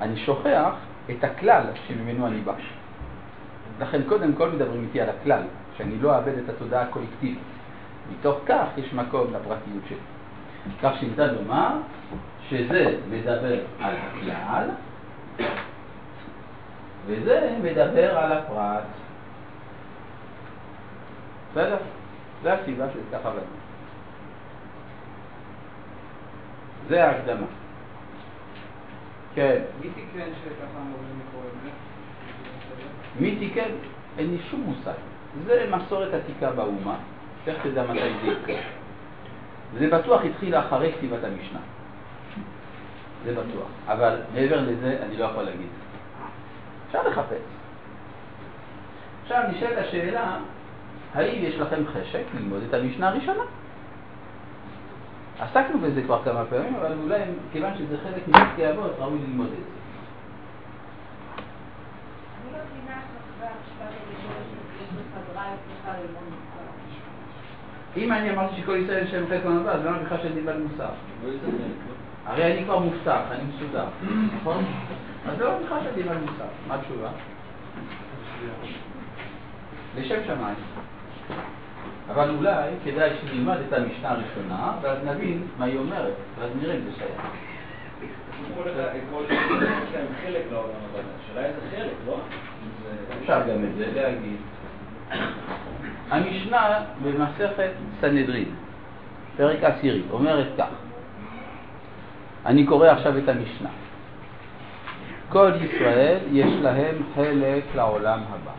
[0.00, 0.74] אני שוכח
[1.10, 2.54] את הכלל שממנו אני בא.
[3.80, 5.42] לכן קודם כל מדברים איתי על הכלל,
[5.76, 7.38] שאני לא אאבד את התודעה הקולקטיבית.
[8.10, 9.96] מתוך כך יש מקום לפרטיות שלי.
[10.82, 11.76] כך שניתן לומר
[12.52, 14.68] שזה מדבר על הכלל
[17.06, 18.84] וזה מדבר על הפרט.
[21.50, 21.76] בסדר?
[22.42, 23.40] זה הסיבה של ככה בנו.
[26.88, 27.46] זה ההקדמה.
[29.34, 29.62] כן.
[29.80, 31.70] מי תיקן שככה אמורים לקרוא את זה?
[33.20, 33.70] מי תיקן?
[34.18, 34.92] אין לי שום מושג.
[35.46, 36.96] זה מסורת עתיקה באומה,
[37.46, 38.62] איך תדע מתי זה יקרה.
[39.78, 41.60] זה בטוח התחיל אחרי כתיבת המשנה.
[43.24, 43.68] זה בטוח.
[43.88, 45.68] אבל מעבר לזה אני לא יכול להגיד.
[46.86, 47.42] אפשר לחפש.
[49.22, 50.36] עכשיו נשאלת השאלה,
[51.14, 53.42] האם יש לכם חשק ללמוד את המשנה הראשונה?
[55.40, 57.20] עסקנו בזה כבר כמה פעמים, אבל אולי
[57.52, 59.64] כיוון שזה חלק מפרקי אבות, ראוי ללמוד את זה.
[62.52, 62.58] לא.
[67.96, 70.88] אם אני אמרתי שכל ישראל יש להם חלק מהמבא, אז למה בכלל שאני דיבר מוסר?
[72.26, 73.84] הרי אני כבר מובטח, אני מסודר,
[74.40, 74.64] נכון?
[75.28, 76.44] אז לא שאני דיבר מוסר.
[76.68, 77.08] מה התשובה?
[79.96, 80.54] לשם שמיים.
[82.10, 86.80] אבל אולי כדאי שנלמד את המשנה הראשונה, ואז נבין מה היא אומרת, ואז נראה אם
[86.84, 87.22] זה שייך.
[89.10, 90.98] כל ישראל יש להם חלק לעולם הבא.
[91.24, 92.16] השאלה איזה חלק, לא?
[93.20, 94.36] אפשר גם את זה להגיד.
[96.10, 98.48] המשנה במסכת סנהדרין,
[99.36, 100.66] פרק עשירי, אומרת כך,
[102.46, 103.68] אני קורא עכשיו את המשנה.
[105.28, 108.52] כל ישראל יש להם חלק לעולם הבא.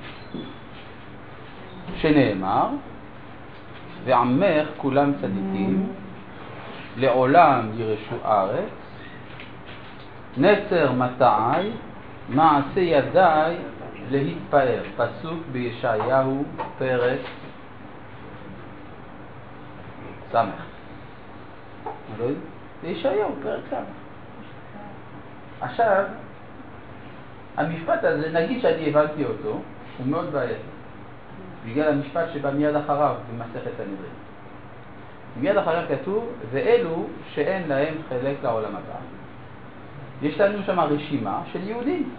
[1.95, 2.67] שנאמר,
[4.05, 5.87] ועמך כולם צדיקים,
[6.97, 8.69] לעולם ירשו ארץ,
[10.37, 11.71] נצר מטעי,
[12.29, 13.55] מעשה ידיי
[14.11, 14.83] להתפאר.
[14.97, 16.43] פסוק בישעיהו,
[16.77, 17.19] פרק
[20.31, 20.35] ס'.
[22.83, 22.99] יודע?
[22.99, 23.73] בישעיהו, פרק ס'.
[25.61, 26.03] עכשיו,
[27.57, 29.61] המשפט הזה, נגיד שאני הבנתי אותו,
[29.97, 30.73] הוא מאוד בעייתי.
[31.65, 34.13] בגלל המשפט שבא מיד אחריו במסכת הנדרים.
[35.41, 38.99] מיד אחריו כתוב, ואלו שאין להם חלק לעולם הבא.
[40.21, 42.09] יש לנו שם רשימה של יהודים.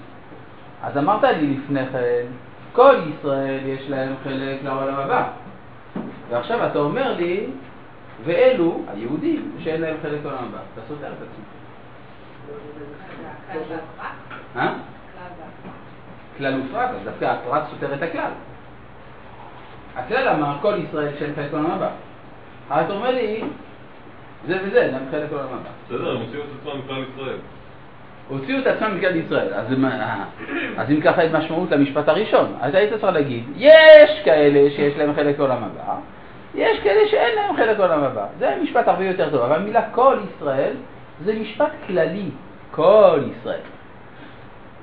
[0.83, 2.27] אז אמרת לי לפני כן,
[2.73, 5.31] כל ישראל יש להם חלק לעולם הבא.
[6.31, 7.47] ועכשיו אתה אומר לי,
[8.25, 10.59] ואלו, היהודים, שאין להם חלק לעולם הבא.
[10.73, 11.55] אתה סותר את עצמך.
[14.57, 14.73] אה?
[16.39, 18.31] כלל ופרט, אז דווקא הפרט סותר את הכלל.
[19.97, 21.91] הכלל אמר כל ישראל שאין חלק לעולם הבא.
[22.69, 23.41] אתה אומר לי,
[24.47, 25.71] זה וזה, אין להם חלק לעולם הבא.
[25.87, 27.37] בסדר, הם הוציאו את עצמם מכלל ישראל.
[28.29, 29.55] הוציאו את עצמם מכלל ישראל.
[30.77, 35.15] אז, אם ככה את משמעות למשפט הראשון, אז היית צריך להגיד, יש כאלה שיש להם
[35.15, 35.97] חלק לעולם הבא,
[36.55, 38.27] יש כאלה שאין להם חלק לעולם הבא.
[38.39, 40.73] זה משפט הרבה יותר טוב, אבל המילה כל ישראל
[41.25, 42.31] זה משפט כללי,
[42.71, 43.61] כל ישראל.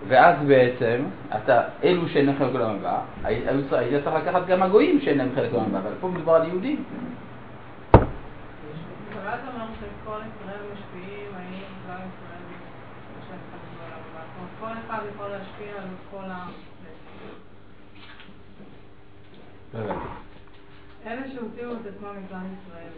[0.07, 1.03] ואז בעצם,
[1.35, 5.51] אתה, אלו שאין להם חלק לעולם הבא, היית צריך לקחת גם הגויים שאין להם חלק
[5.51, 6.83] לעולם הבא, אבל פה מדובר על יהודים.
[19.71, 19.81] כל
[21.07, 22.91] אלה שהוציאו את עצמם מכלל ישראל,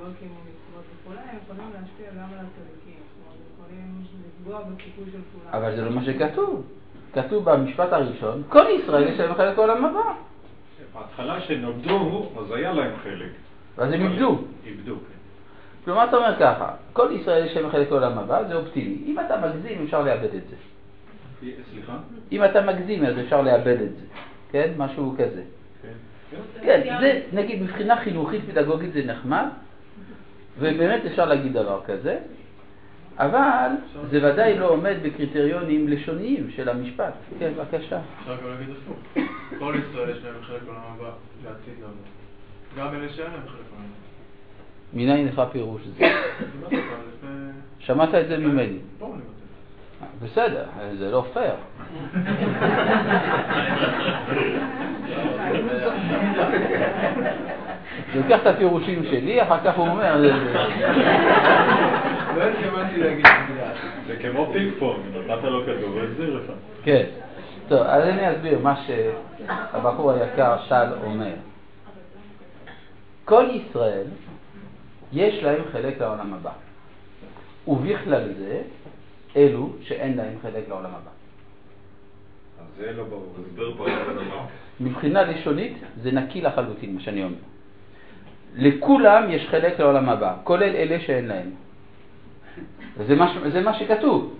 [0.00, 3.00] לא הקימו מצוות וכולי, הם יכולים להשפיע גם על הצדיקים.
[3.00, 4.02] זאת אומרת, יכולים
[4.40, 5.54] לפגוע בסיכוי של כולם.
[5.54, 6.66] אבל זה לא מה שכתוב.
[7.12, 10.12] כתוב במשפט הראשון, כל ישראל יש להם חלק בעולם הבא.
[10.94, 13.30] בהתחלה שנולדו, אז היה להם חלק.
[13.76, 14.38] ואז הם איבדו.
[14.66, 15.18] איבדו, כן.
[15.84, 19.02] כלומר, אתה אומר ככה, כל ישראל יש להם חלק בעולם הבא, זה אופטימי.
[19.06, 20.56] אם אתה מגזים, אפשר לאבד את זה.
[21.72, 21.96] סליחה?
[22.32, 24.06] אם אתה מגזים, אז אפשר לאבד את זה.
[24.50, 24.72] כן?
[24.76, 25.42] משהו כזה.
[26.62, 26.98] כן.
[27.00, 29.46] זה, נגיד, מבחינה חינוכית פדגוגית זה נחמד,
[30.58, 32.18] ובאמת אפשר להגיד דבר כזה,
[33.18, 33.70] אבל
[34.10, 37.12] זה ודאי לא עומד בקריטריונים לשוניים של המשפט.
[37.38, 38.00] כן, בבקשה.
[38.20, 39.24] אפשר גם להגיד הפוך.
[39.58, 41.10] כל ישראל יש להם חלק בעולם הבא,
[41.44, 42.78] לעתיד לבוא.
[42.78, 44.08] גם אלה שאין להם חלק בעולם הבא.
[44.92, 46.04] מניין לך פירוש זה?
[46.70, 47.38] לפני...
[47.78, 48.78] שמעת את זה ממני.
[50.22, 50.64] בסדר,
[50.98, 51.54] זה לא פייר.
[58.14, 60.20] הוא לוקח את הפירושים שלי, אחר כך הוא אומר...
[60.20, 60.52] זה- זה-
[62.36, 63.70] לא התכוונתי להגיד מילה.
[64.06, 66.52] זה כמו פינג פונג, נתת לו כדור והחזיר לך.
[66.82, 67.04] כן.
[67.68, 71.32] טוב, אז אני אסביר מה שהבחור היקר טל אומר.
[73.24, 74.04] כל ישראל,
[75.12, 76.50] יש להם חלק לעולם הבא.
[77.68, 78.60] ובכלל זה,
[79.38, 81.10] אלו שאין להם חלק לעולם הבא.
[82.78, 83.34] זה לא ברור.
[84.80, 87.36] מבחינה לשונית זה נקי לחלוטין, מה שאני אומר.
[88.56, 91.50] לכולם יש חלק לעולם הבא, כולל אלה שאין להם.
[93.06, 94.34] זה מה, זה מה שכתוב.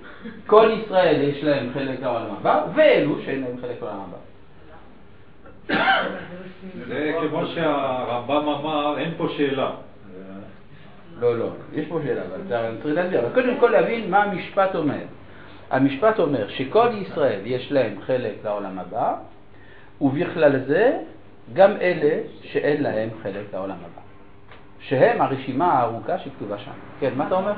[0.46, 4.18] כל ישראל יש להם חלק לעולם הבא, ואלו שאין להם חלק לעולם הבא.
[6.88, 9.70] זה כמו שהרמב"ם אמר, אין פה שאלה.
[11.20, 12.40] לא, לא, יש פה שאלה, אבל
[12.83, 13.20] צריך להסביר.
[13.20, 15.04] אבל קודם כל להבין מה המשפט אומר.
[15.70, 19.14] המשפט אומר שכל ישראל יש להם חלק לעולם הבא,
[20.00, 20.98] ובכלל זה
[21.52, 24.02] גם אלה שאין להם חלק לעולם הבא.
[24.81, 26.70] שהם הרשימה הארוכה שכתובה שם.
[27.00, 27.52] כן, מה אתה אומר?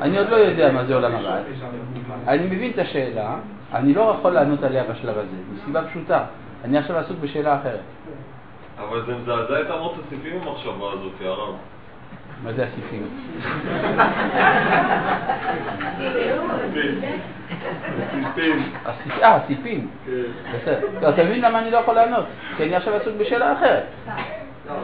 [0.00, 1.40] אני עוד לא יודע מה זה עולם הבא.
[2.28, 3.36] אני מבין את השאלה,
[3.72, 6.24] אני לא יכול לענות עליה בשלב הזה, מסיבה פשוטה.
[6.64, 7.80] אני עכשיו עסוק בשאלה אחרת.
[8.78, 11.54] אבל זה מזעזע את אמות הסיפים המחשבה הזאת, יא הרב.
[12.44, 13.08] מה זה הסיפים?
[18.34, 18.72] סיפים.
[18.84, 19.88] הסיפ- אה, הסיפים.
[20.54, 20.86] בסדר.
[21.02, 22.24] לא, אתה מבין למה אני לא יכול לענות?
[22.56, 23.82] כי אני עכשיו עסוק בשאלה אחרת.
[24.68, 24.76] לא, לא.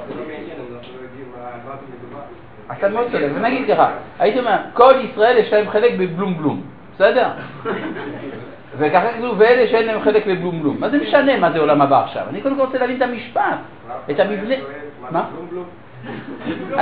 [2.79, 6.62] אתה מאוד צודק, ונגיד ככה, הייתי אומר, כל ישראל יש להם חלק בבלום בלום,
[6.95, 7.29] בסדר?
[8.79, 10.77] וככה כתוב, ואלה שאין להם חלק בבלום בלום.
[10.81, 12.27] מה זה משנה מה זה עולם הבא עכשיו?
[12.29, 13.59] אני קודם כל רוצה להבין את המשפט,
[14.11, 14.55] את המבנה.
[15.11, 15.25] מה?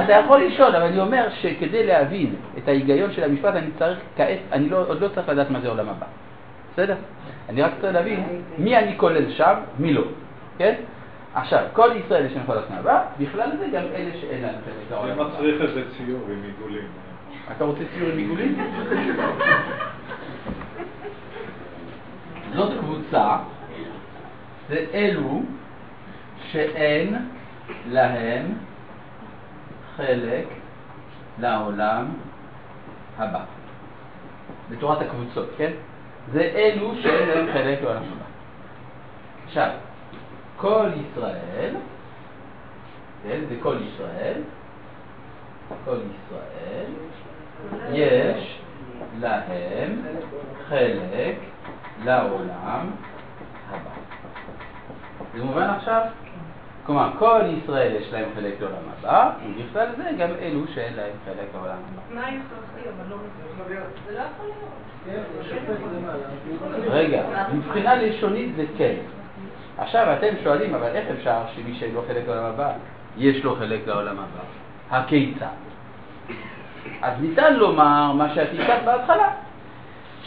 [0.05, 4.39] אתה יכול לשאול, אבל אני אומר שכדי להבין את ההיגיון של המשפט, אני צריך כעת,
[4.53, 6.07] אני לא, עוד לא צריך לדעת מה זה עולם הבא.
[6.73, 6.95] בסדר?
[7.49, 8.25] אני רק צריך להבין
[8.59, 10.03] מי אני כולל שם, מי לא.
[10.59, 10.75] כן?
[11.35, 14.95] עכשיו, כל ישראל יש להם חלק מהבא, בכלל זה גם אלה שאין להם חלק זה
[14.95, 15.25] לעולם הבא.
[15.25, 16.89] מצריך איזה ציור עם עיגולים.
[17.57, 18.59] אתה רוצה ציור עם עיגולים?
[22.55, 23.37] זאת קבוצה,
[24.69, 25.43] זה אלו
[26.51, 27.17] שאין
[27.89, 28.55] להם
[29.97, 30.47] חלק
[31.39, 32.07] לעולם
[33.19, 33.45] הבא.
[34.71, 35.71] בתורת הקבוצות, כן?
[36.33, 38.25] זה אלו שאין להם חלק לעולם הבא.
[39.47, 39.71] עכשיו,
[40.57, 41.75] כל ישראל,
[43.23, 44.41] כן, זה כל ישראל,
[45.85, 46.91] כל ישראל,
[47.93, 48.61] יש
[49.21, 50.03] להם
[50.69, 51.37] חלק
[52.05, 52.91] לעולם
[53.71, 53.91] הבא.
[55.37, 56.01] זה מובן עכשיו?
[56.87, 61.47] כלומר, כל ישראל יש להם חלק לעולם הבא, ובכלל זה גם אלו שאין להם חלק
[61.55, 62.03] לעולם הבא.
[62.11, 63.17] תנאי הכרחי, אבל לא.
[64.07, 64.87] זה לא יכול להיות.
[66.89, 68.95] רגע, מבחינה לשונית זה כן.
[69.79, 72.73] עכשיו אתם שואלים, אבל איך אפשר שמי שאין לו חלק לעולם הבא,
[73.17, 74.43] יש לו חלק לעולם הבא?
[74.91, 75.47] הכיצד?
[77.03, 79.29] אז ניתן לומר מה שאת הצעת בהתחלה,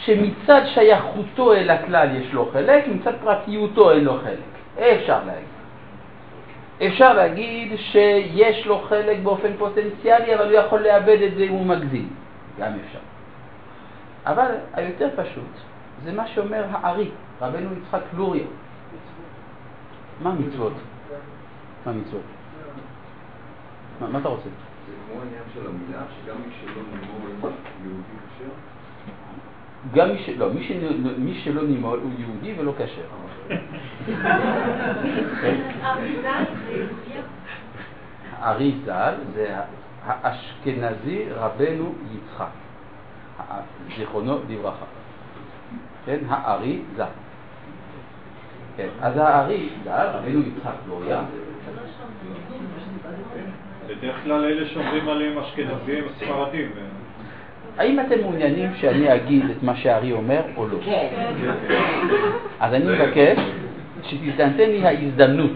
[0.04, 4.50] שמצד שייכותו אל הכלל יש לו חלק, מצד פרטיותו אין לו חלק.
[4.78, 5.50] אפשר להגיד.
[6.86, 11.66] אפשר להגיד שיש לו חלק באופן פוטנציאלי, אבל הוא יכול לאבד את זה אם הוא
[11.66, 12.08] מגזים.
[12.58, 12.98] גם אפשר.
[14.26, 15.50] אבל היותר פשוט,
[16.04, 17.10] זה מה שאומר הארי,
[17.40, 18.44] רבנו יצחק לוריה.
[20.22, 20.72] מה מצוות?
[21.86, 22.22] מה מצוות?
[24.00, 24.42] מה, אתה רוצה?
[24.44, 27.50] זה כמו העניין של המילה, שגם מי שלא נאמר
[27.84, 28.02] יהודי
[28.38, 28.50] כשר?
[29.94, 30.28] גם מי, ש...
[30.28, 30.72] לא, מי, ש...
[31.18, 33.02] מי שלא נימול הוא יהודי ולא כשר.
[38.40, 39.56] הארי ז"ל זה
[40.06, 42.46] האשכנזי רבנו יצחק,
[43.96, 44.84] זיכרונו לברכה.
[46.06, 47.04] כן, הארי ז"ל.
[48.76, 51.22] כן, אז הארי ז"ל, רבנו יצחק גוריה,
[53.86, 56.70] בדרך כלל אלה שאומרים עליהם אשכנזים ספרדים.
[57.80, 60.78] האם אתם מעוניינים שאני אגיד את מה שהארי אומר או לא?
[60.84, 61.08] כן.
[62.60, 63.38] אז אני מבקש
[64.02, 65.50] שתינתן לי ההזדמנות,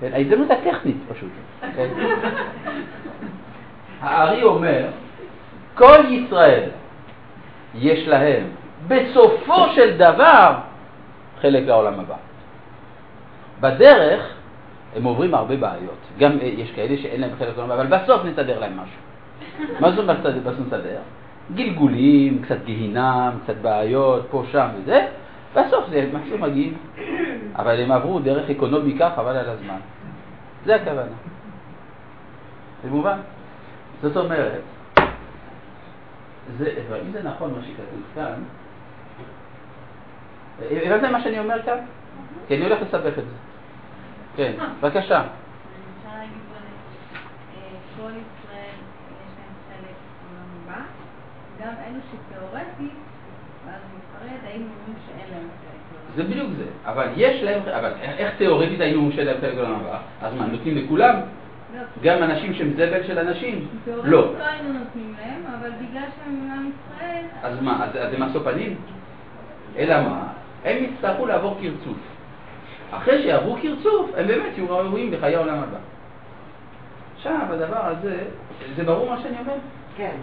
[0.00, 1.30] כן, ההזדמנות הטכנית פשוט.
[1.76, 1.88] כן?
[4.00, 4.86] הארי אומר,
[5.74, 6.68] כל ישראל
[7.74, 8.44] יש להם
[8.88, 10.54] בסופו של דבר
[11.40, 12.16] חלק לעולם הבא.
[13.60, 14.34] בדרך
[14.96, 15.98] הם עוברים הרבה בעיות.
[16.18, 19.07] גם אה, יש כאלה שאין להם חלק לעולם הבא, אבל בסוף נסדר להם משהו.
[19.80, 21.00] מה זאת אומרת בסוף נסדר?
[21.54, 25.06] גלגולים, קצת גיהינם, קצת בעיות, פה, שם וזה,
[25.54, 26.74] בסוף זה משהו מגיעים.
[27.56, 29.78] אבל הם עברו דרך אקונומיקה, חבל על הזמן.
[30.64, 31.16] זה הכוונה.
[32.82, 33.18] זה מובן?
[34.02, 34.60] זאת אומרת,
[36.58, 36.72] זה,
[37.06, 38.34] אם זה נכון מה שכתוב כאן,
[40.70, 41.78] הבנתם מה שאני אומר כאן?
[42.48, 43.36] כי אני הולך לסבך את זה.
[44.36, 44.98] כן, בבקשה.
[44.98, 46.38] אפשר להגיד
[47.96, 48.78] כל ישראל
[49.10, 50.82] יש להם חלק בעולם הבא,
[51.60, 52.98] גם אלו שתיאורטית,
[53.66, 56.16] ואז נפרט, היינו אומרים שאין להם חלק.
[56.16, 59.74] זה בדיוק זה, אבל יש להם, אבל איך תיאורטית היינו אומרים שאין להם חלק בעולם
[59.74, 59.98] הבא?
[60.22, 61.14] אז מה, נותנים לכולם?
[62.02, 63.68] גם אנשים שהם זבל של אנשים?
[63.86, 63.92] לא.
[64.04, 67.24] תיאורטית לא היינו נותנים להם, אבל בגלל שהם מעם ישראל...
[67.42, 68.76] אז מה, אז הם משוא פנים?
[69.76, 70.26] אלא מה?
[70.64, 71.98] הם יצטרכו לעבור קרצוף.
[72.90, 75.78] אחרי שיעברו קרצוף, הם באמת יהיו ראויים בחיי העולם הבא.
[77.16, 78.18] עכשיו, הדבר הזה,
[78.76, 79.54] זה ברור מה שאני אומר?
[79.96, 80.16] כן.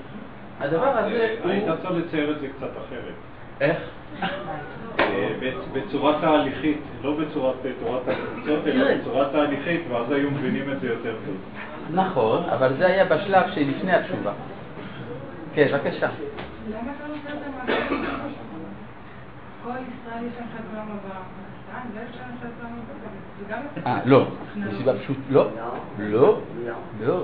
[0.59, 1.51] הדבר הזה הוא...
[1.51, 3.13] היית צריך לצייר את זה קצת אחרת.
[3.61, 3.77] איך?
[4.99, 10.81] אה, בצורה תהליכית, לא בצורת אה, תורת הקבוצות, אלא בצורה תהליכית, ואז היו מבינים את
[10.81, 11.35] זה יותר טוב.
[11.93, 14.31] נכון, אבל זה היה בשלב שלפני התשובה.
[15.53, 16.09] כן, בבקשה.
[16.69, 17.05] למה אתה
[23.79, 23.85] לא.
[23.85, 25.49] אה, לא, מסיבה פשוט לא,
[25.99, 26.39] לא,
[27.05, 27.23] לא,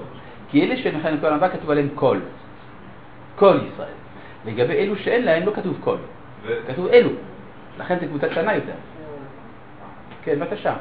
[0.50, 2.18] כי אלה שאין לכם כל הבא כתוב עליהם כל,
[3.42, 3.94] כל ישראל.
[4.46, 5.96] לגבי אלו שאין להם לא כתוב כל,
[6.68, 7.10] כתוב אלו,
[7.80, 8.74] לכן זו קבוצה קטנה יותר.
[10.24, 10.74] כן, בבקשה.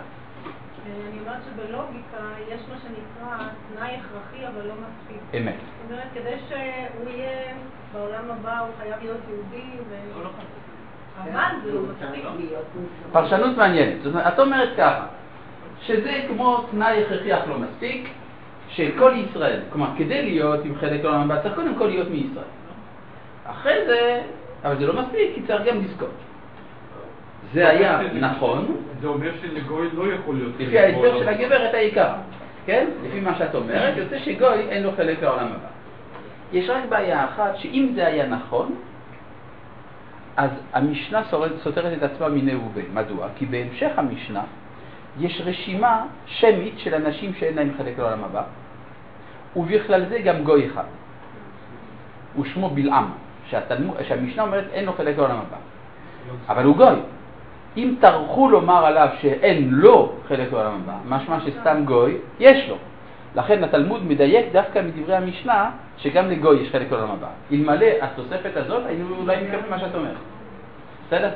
[0.86, 2.18] אני אומרת שבלוגיקה
[2.48, 5.22] יש מה שנקרא תנאי הכרחי אבל לא מספיק.
[5.36, 5.54] אמת.
[5.54, 7.54] זאת אומרת, כדי שהוא יהיה
[7.92, 9.94] בעולם הבא הוא חייב להיות יהודי ו...
[13.12, 14.02] פרשנות מעניינת.
[14.02, 15.06] זאת אומרת, את אומרת ככה,
[15.80, 18.08] שזה כמו תנאי הכרחי אך לא מספיק,
[18.70, 22.44] שכל ישראל, כלומר, כדי להיות עם חלק לעולם הבא, צריך קודם כל להיות מישראל.
[23.44, 24.22] אחרי זה,
[24.64, 26.10] אבל זה לא מספיק, כי צריך גם לזכות.
[27.54, 28.76] זה היה נכון.
[29.00, 32.12] זה אומר שלגוי לא יכול להיות לפי ההסבר של הגברת העיקר,
[32.66, 32.86] כן?
[33.04, 35.68] לפי מה שאת אומרת, יוצא שגוי אין לו חלק לעולם הבא.
[36.52, 38.74] יש רק בעיה אחת, שאם זה היה נכון,
[40.36, 41.22] אז המשנה
[41.62, 42.84] סותרת את עצמה מיניה ובין.
[42.92, 43.28] מדוע?
[43.36, 44.42] כי בהמשך המשנה
[45.18, 48.42] יש רשימה שמית של אנשים שאין להם חלק לעולם הבא,
[49.56, 50.84] ובכלל זה גם גוי אחד.
[52.40, 53.10] ושמו בלעם,
[53.46, 55.56] שהתלמוד, שהמשנה אומרת אין לו חלק לעולם הבא.
[56.48, 56.98] אבל הוא גוי.
[57.76, 62.76] אם טרחו לומר עליו שאין לו חלק לעולם הבא, משמע שסתם גוי, יש לו.
[63.34, 67.28] לכן התלמוד מדייק דווקא מדברי המשנה שגם לגוי יש חלק לעולם הבא.
[67.52, 70.16] אלמלא התוספת הזאת, היינו אולי מקבלים מה שאת אומרת.
[71.06, 71.30] בסדר?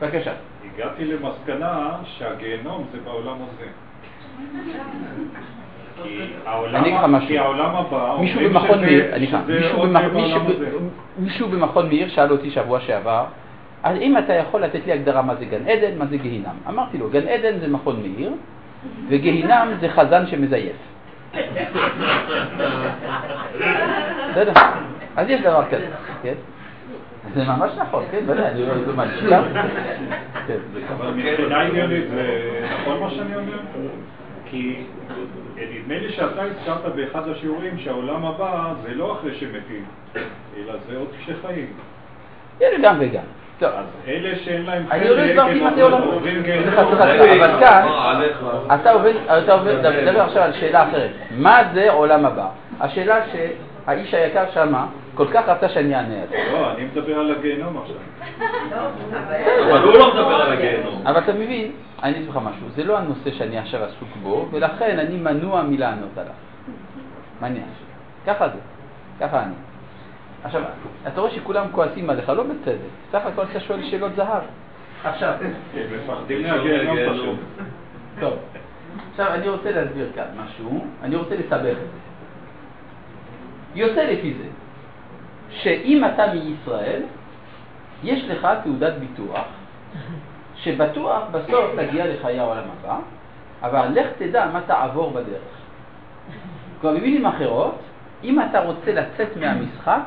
[0.00, 0.32] בבקשה.
[0.78, 3.66] הגעתי למסקנה שהגיהנום זה בעולם הזה.
[7.76, 9.14] הבא, מישהו במכון מאיר,
[11.18, 13.24] מישהו במכון מאיר שאל אותי שבוע שעבר,
[13.82, 16.56] אז אם אתה יכול לתת לי הגדרה מה זה גן עדן, מה זה גיהינם.
[16.68, 18.32] אמרתי לו, גן עדן זה מכון מאיר,
[19.08, 20.76] וגיהינם זה חזן שמזייף.
[24.30, 24.52] בסדר?
[25.16, 25.86] אז יש דבר כזה,
[26.22, 26.34] כן?
[27.38, 29.28] זה ממש נכון, כן, ודאי, אני לא מאשים.
[30.46, 30.56] כן.
[30.96, 33.58] אבל מבחינה עניינית זה נכון מה שאני אומר?
[34.50, 34.76] כי
[35.56, 39.84] נדמה לי שאתה הזכרת באחד השיעורים שהעולם הבא זה לא אחרי שמתים,
[40.56, 41.66] אלא זה עוד כשחיים.
[42.60, 43.22] יש גם וגם.
[43.62, 47.86] אז אלה שאין להם חלק, אני לא הסברתי מה זה עולם אבל כאן,
[48.74, 51.10] אתה עובד, אתה עובד, מדבר עכשיו על שאלה אחרת.
[51.30, 52.46] מה זה עולם הבא?
[52.80, 54.86] השאלה שהאיש היקר שמה,
[55.18, 56.48] כל כך רצה שאני אענה על זה.
[56.52, 57.96] לא, אני מדבר על הגיהנום עכשיו.
[59.70, 61.06] אבל הוא לא מדבר על הגיהנום.
[61.06, 64.98] אבל אתה מבין, אני אגיד לך משהו, זה לא הנושא שאני עכשיו עסוק בו, ולכן
[64.98, 66.32] אני מנוע מלענות עליו.
[67.40, 68.34] מה אני עכשיו?
[68.34, 68.58] ככה זה,
[69.20, 69.54] ככה אני.
[70.44, 70.62] עכשיו,
[71.06, 72.78] אתה רואה שכולם כועסים עליך, לא בצדק.
[73.12, 74.42] סך הכל אתה שואל שאלות זהב.
[75.04, 75.50] עכשיו, כן.
[78.20, 78.32] טוב.
[79.10, 81.98] עכשיו אני רוצה להסביר כאן משהו, אני רוצה לסבך את זה.
[83.74, 84.44] יוצא לפי זה,
[85.50, 87.02] שאם אתה מישראל,
[88.02, 89.44] יש לך תעודת ביטוח,
[90.56, 92.98] שבטוח בסוף תגיע לחיי העולם הבא,
[93.62, 95.58] אבל לך תדע מה תעבור בדרך.
[96.80, 97.74] כלומר, במילים אחרות,
[98.24, 100.02] אם אתה רוצה לצאת מהמשחק,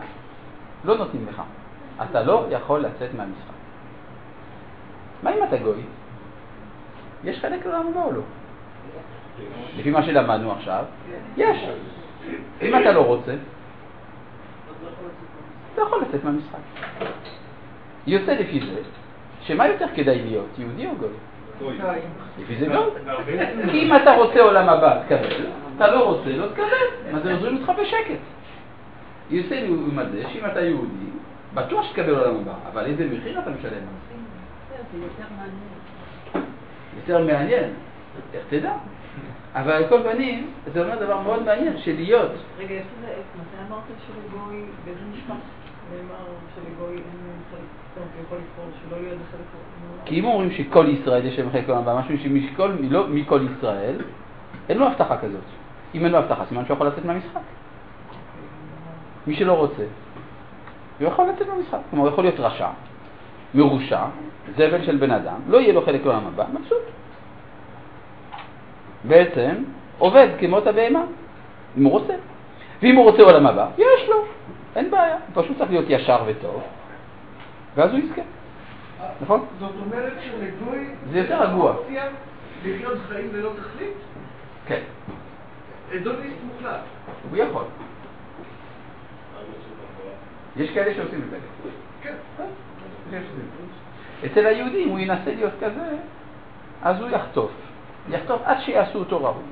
[0.85, 1.41] לא נותנים לך.
[2.01, 3.53] אתה לא יכול לצאת מהמשחק.
[5.23, 5.81] מה אם אתה גוי?
[7.23, 8.21] יש חלק לעולם הבא או לא?
[9.77, 10.85] לפי מה שלמדנו עכשיו,
[11.37, 11.57] יש.
[12.61, 13.33] אם אתה לא רוצה,
[15.73, 16.57] אתה יכול לצאת מהמשחק.
[18.07, 18.81] יוצא לפי זה,
[19.41, 21.73] שמה יותר כדאי להיות, יהודי או גוי?
[22.39, 23.37] לפי זה גוי.
[23.71, 25.45] כי אם אתה רוצה עולם הבא, תקבל.
[25.75, 27.11] אתה לא רוצה, לא תקבל.
[27.11, 28.19] מה זה עוזרים אותך בשקט.
[29.29, 31.05] יוצא לעומת זה שאם אתה יהודי,
[31.53, 33.71] בטוח שתקבל עולם הבא, אבל איזה מחיר אתה משלם?
[34.91, 35.05] זה
[36.97, 37.69] יותר מעניין.
[38.33, 38.73] איך תדע?
[39.53, 43.83] אבל על כל פנים, זה אומר דבר מאוד מעניין, שלהיות, רגע, לזה עץ, מתי אמרת
[44.07, 45.35] שלגוי, באיזה משפט
[50.05, 53.95] כי אם אומרים שכל ישראל יש להם חלק עולם הבא, משהו שמכל, לא מכל ישראל,
[54.69, 55.41] אין לו הבטחה כזאת.
[55.95, 57.41] אם אין לו הבטחה, סימן שהוא יכול לצאת מהמשחק.
[59.27, 59.83] מי שלא רוצה,
[60.99, 61.79] הוא יכול לצאת מהמשחק.
[61.89, 62.67] כלומר, הוא יכול להיות רשע,
[63.53, 64.03] מרושע,
[64.57, 66.83] זבל של בן אדם, לא יהיה לו חלק לעולם הבא, מבסוט.
[69.03, 69.55] בעצם
[69.97, 71.03] עובד כמו את הבהמה,
[71.77, 72.13] אם הוא רוצה.
[72.81, 74.25] ואם הוא רוצה עולם הבא, יש לו,
[74.75, 76.63] אין בעיה, הוא פשוט צריך להיות ישר וטוב,
[77.75, 78.21] ואז הוא יזכה.
[79.21, 79.45] נכון?
[79.59, 80.87] זאת אומרת שלגוי...
[81.11, 81.75] זה יותר רגוע.
[82.65, 83.93] לחיות חיים ללא תכלית?
[84.67, 84.81] כן,
[85.95, 86.79] אדוניסט מוחלט.
[87.29, 87.63] הוא יכול.
[90.57, 91.37] יש כאלה שעושים את זה.
[92.01, 92.13] כן.
[94.25, 95.97] אצל היהודים הוא ינסה להיות כזה,
[96.81, 97.51] אז הוא יחטוף.
[98.09, 99.43] יחטוף עד שיעשו אותו ראוי.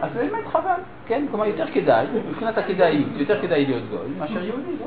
[0.00, 1.26] אז באמת חבל, כן?
[1.30, 4.86] כלומר, יותר כדאי, מבחינת הכדאיות, יותר כדאי להיות גוי מאשר יהודי, לא?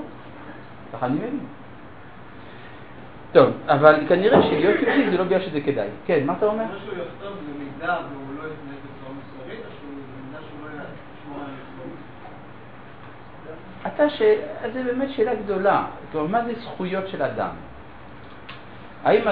[0.94, 1.40] ככה אני מבין.
[3.32, 5.88] טוב, אבל כנראה שלהיות יהודי זה לא בגלל שזה כדאי.
[6.06, 6.64] כן, מה אתה אומר?
[6.64, 9.92] מה שהוא יכתוב זה מידע והוא לא יתנהג בצורה מוסרית, או שהוא
[10.26, 10.74] מידע שהוא לא
[11.24, 11.52] ישמור על?
[13.94, 14.22] אתה ש...
[14.62, 15.88] אז זה באמת שאלה גדולה.
[16.12, 17.50] כלומר, מה זה זכויות של אדם?
[19.04, 19.28] האם.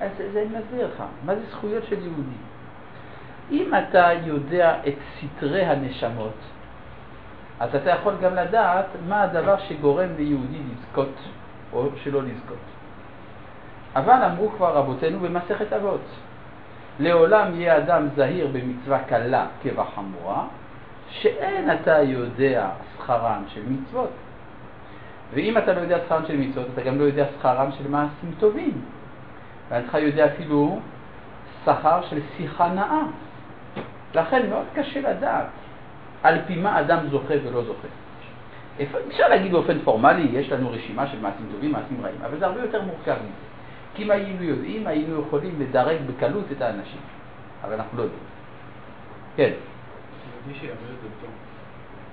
[0.00, 1.02] אז זה אני מסביר לך.
[1.24, 2.36] מה זה זכויות של יהודי?
[3.50, 6.34] אם אתה יודע את סתרי הנשמות,
[7.60, 11.14] אז אתה יכול גם לדעת מה הדבר שגורם ליהודי לזכות
[11.72, 12.56] או שלא לזכות.
[13.96, 16.04] אבל אמרו כבר רבותינו במסכת אבות,
[16.98, 20.44] לעולם יהיה אדם זהיר במצווה קלה כבחמורה,
[21.10, 24.10] שאין אתה יודע שכרן של מצוות.
[25.34, 28.80] ואם אתה לא יודע שכרן של מצוות, אתה גם לא יודע שכרם של מעשים טובים.
[29.68, 30.80] ואינך יודע אפילו
[31.64, 33.02] שכר של שיחה נאה.
[34.16, 35.46] לכן מאוד קשה לדעת
[36.22, 37.88] על פי מה אדם זוכה ולא זוכה.
[39.08, 42.60] אפשר להגיד באופן פורמלי, יש לנו רשימה של מעשים טובים, מעשים רעים, אבל זה הרבה
[42.60, 43.46] יותר מורכב מזה.
[43.94, 47.00] כי אם היינו יודעים, היינו יכולים לדרג בקלות את האנשים,
[47.64, 48.22] אבל אנחנו לא יודעים.
[49.36, 49.50] כן.
[49.50, 51.26] יהודי שיאמר את דתו,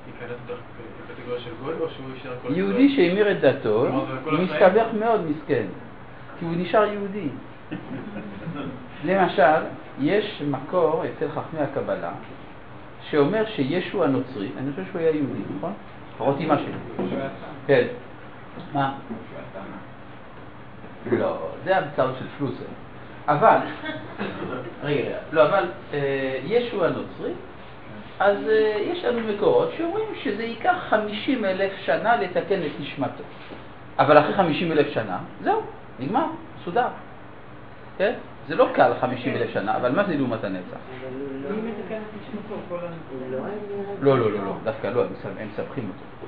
[0.08, 4.40] ייכנס תחת קטגוריה של גוי, או שהוא יישאר כל יהודי שהמיר את דתו, הוא?
[4.40, 5.66] מסתבך מאוד מסכן,
[6.40, 7.28] כי הוא נשאר יהודי.
[9.06, 9.62] למשל,
[10.02, 12.12] יש מקור אצל חכמי הקבלה
[13.10, 15.74] שאומר שישו הנוצרי, אני חושב שהוא היה יהודי, נכון?
[16.16, 17.06] לפחות אימא שלי.
[17.68, 17.88] כן.
[18.74, 18.94] מה?
[21.12, 22.64] לא, זה המצאות של פלוסר.
[23.28, 23.58] אבל,
[24.84, 27.32] רגע, לא, אבל אה, ישו הנוצרי,
[28.20, 33.24] אז אה, יש לנו מקורות שאומרים שזה ייקח 50 אלף שנה לתקן את נשמתו.
[34.00, 35.62] אבל אחרי 50 אלף שנה, זהו,
[36.00, 36.26] נגמר,
[36.62, 36.88] מסודר.
[37.98, 38.14] כן?
[38.48, 40.78] זה לא קל 50 אלף שנה, אבל מה זה לעומת הנצח?
[44.02, 46.28] לא, לא, לא, לא, דווקא לא, הם מסב- הם מסבכים אותו.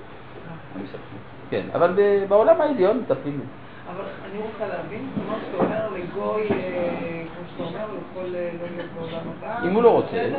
[0.76, 1.18] הם מסבכים.
[1.49, 1.93] כן, אבל
[2.30, 3.47] בעולם העליון מטפלים בזה.
[3.91, 8.49] אבל אני רוצה להבין, אומרת שאתה אומר לגוי, אה, כמו שאתה אומר, הוא יכול אה,
[8.61, 9.68] לא להיות בעולם הבא.
[9.68, 10.30] אם הוא לא רוצה.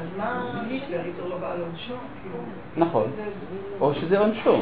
[0.00, 1.94] אז מה היטלר לא בא על עונשו?
[2.22, 2.38] כאילו,
[2.76, 3.10] נכון.
[3.80, 4.60] או שזה עונשו.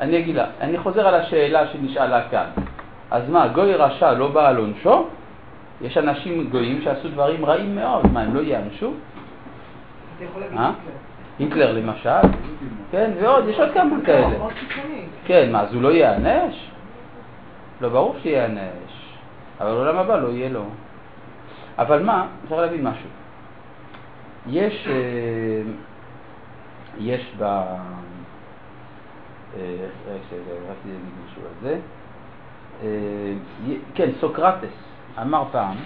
[0.00, 2.50] אני אגיד לה, אני חוזר על השאלה שנשאלה כאן.
[3.10, 5.06] אז מה, גוי רשע לא בא על עונשו?
[5.80, 8.92] יש אנשים גויים שעשו דברים רעים מאוד, מה, הם לא ייענשו?
[10.56, 10.72] אה?
[11.38, 11.72] היטלר.
[11.72, 12.28] למשל?
[12.90, 14.38] כן, ועוד, יש עוד כמה כאלה.
[14.38, 15.02] מאוד קיצוני.
[15.24, 16.70] כן, מה, אז הוא לא ייענש?
[17.80, 19.14] לא, ברור שייענש,
[19.60, 20.64] אבל עולם הבא לא יהיה לו.
[21.78, 23.08] אבל מה, צריך להבין משהו.
[24.46, 25.62] יש, אה,
[26.98, 27.42] יש ב...
[27.42, 27.66] אה,
[30.06, 31.78] רק רציתי להגיד משהו על זה.
[32.82, 32.88] אה,
[33.94, 34.68] כן, סוקרטס
[35.22, 35.76] אמר פעם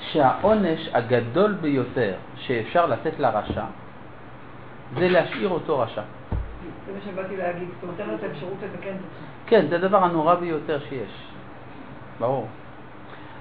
[0.00, 3.64] שהעונש הגדול ביותר שאפשר לתת לרשע
[4.98, 6.02] זה להשאיר אותו רשע.
[6.86, 9.26] זה מה שבאתי להגיד, אתה נותן לו את האפשרות לתקן את עצמו.
[9.46, 11.28] כן, זה הדבר הנורא ביותר שיש.
[12.18, 12.46] ברור.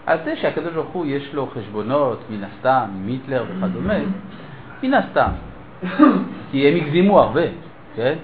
[0.06, 3.94] אז זה שהקדוש ברוך הוא יש לו חשבונות, מן הסתם, עם היטלר וכדומה,
[4.84, 5.32] מן הסתם.
[6.52, 7.42] כי הם הגזימו הרבה,
[7.96, 8.16] כן?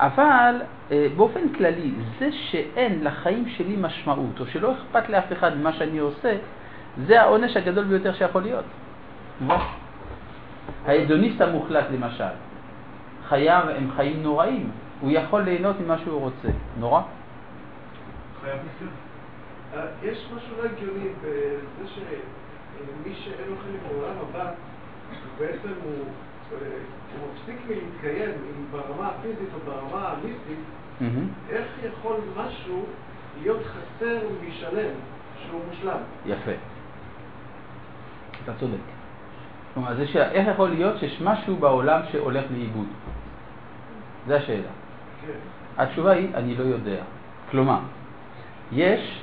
[0.00, 5.72] אבל אה, באופן כללי, זה שאין לחיים שלי משמעות, או שלא אכפת לאף אחד ממה
[5.72, 6.36] שאני עושה,
[7.06, 8.64] זה העונש הגדול ביותר שיכול להיות.
[10.86, 12.34] ההדוניסט המוחלט למשל,
[13.28, 14.70] חייו הם חיים נוראים,
[15.00, 16.48] הוא יכול ליהנות ממה שהוא רוצה.
[16.78, 17.00] נורא?
[18.42, 18.58] מסוים.
[19.74, 24.50] אה, יש משהו לא הגיוני בזה שמי שאין לו חלק בעולם הבא,
[25.38, 26.04] בעצם הוא
[27.20, 28.30] הוא מפסיק מלהתקיים
[28.70, 30.58] ברמה הפיזית או ברמה המיסטית,
[31.50, 32.84] איך יכול משהו
[33.42, 34.94] להיות חסר משלם
[35.42, 35.98] שהוא מושלם?
[36.26, 36.52] יפה.
[38.44, 38.78] אתה צודק.
[39.74, 40.16] כלומר, זה ש...
[40.16, 42.86] איך יכול להיות שיש משהו בעולם שהולך לאיבוד?
[44.28, 44.70] זו השאלה.
[45.26, 45.82] כן.
[45.82, 47.02] התשובה היא, אני לא יודע.
[47.50, 47.78] כלומר,
[48.72, 49.20] יש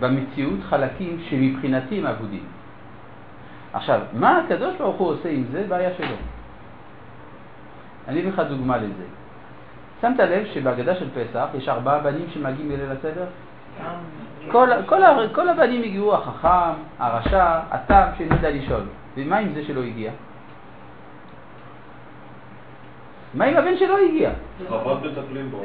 [0.00, 2.44] במציאות חלקים שמבחינתי הם אבודים.
[3.72, 5.64] עכשיו, מה הקדוש ברוך הוא עושה עם זה?
[5.68, 6.16] בעיה שלו.
[8.08, 9.04] אני אביא לך דוגמה לזה.
[10.00, 13.24] שמת לב שבהגדה של פסח יש ארבעה בנים שמגיעים בליל הסדר?
[14.50, 15.02] כל, כל,
[15.32, 18.82] כל הבנים הגיעו, החכם, הרשע, התם, שאני יודע לשאול.
[19.16, 20.10] ומה עם זה שלא הגיע?
[23.34, 24.30] מה עם הבן שלא הגיע?
[24.68, 25.62] חב"ד מטפלים בו.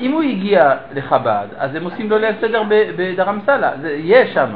[0.00, 4.54] אם הוא הגיע לחב"ד, אז הם עושים לו ליל סדר בדרמסלה, יש שם,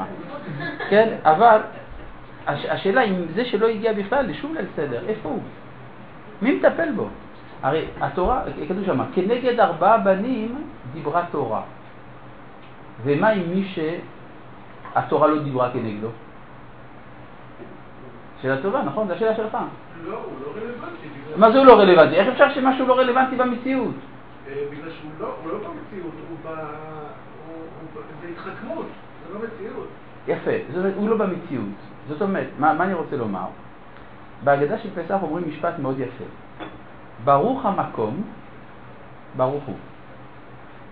[0.91, 1.16] כן?
[1.22, 1.61] אבל
[2.47, 5.43] הש, השאלה אם זה שלא הגיע בכלל לשום ליל סדר, איפה הוא?
[6.43, 7.09] מי מטפל בו?
[7.62, 11.62] הרי התורה, כתוב שם, כנגד ארבעה בנים דיברה תורה.
[13.05, 16.09] ומה עם מי שהתורה לא דיברה כנגדו?
[18.43, 19.09] שאלה טובה, נכון?
[19.09, 19.59] זו השאלה שלך.
[20.05, 21.09] לא, הוא לא רלוונטי.
[21.37, 22.14] מה זה הוא לא רלוונטי?
[22.14, 23.95] איך אפשר שמשהו לא רלוונטי במציאות?
[24.49, 26.12] אה, בגלל שהוא לא, לא במציאות,
[28.22, 28.87] זה התחכמות,
[29.26, 29.89] זה לא מציאות.
[30.29, 31.79] יפה, זאת הוא לא במציאות.
[32.09, 33.47] זאת אומרת, מה, מה אני רוצה לומר?
[34.45, 36.25] בהגדה של פסח אומרים משפט מאוד יפה.
[37.25, 38.22] ברוך המקום,
[39.37, 39.77] ברוך הוא.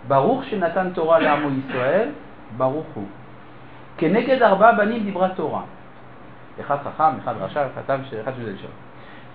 [0.09, 2.09] ברוך שנתן תורה לעמו ישראל,
[2.57, 3.07] ברוך הוא.
[3.99, 5.63] כנגד ארבעה בנים דיברה תורה.
[6.61, 8.69] אחד חכם, אחד רשע, אחד תם, אחד שזה לשם.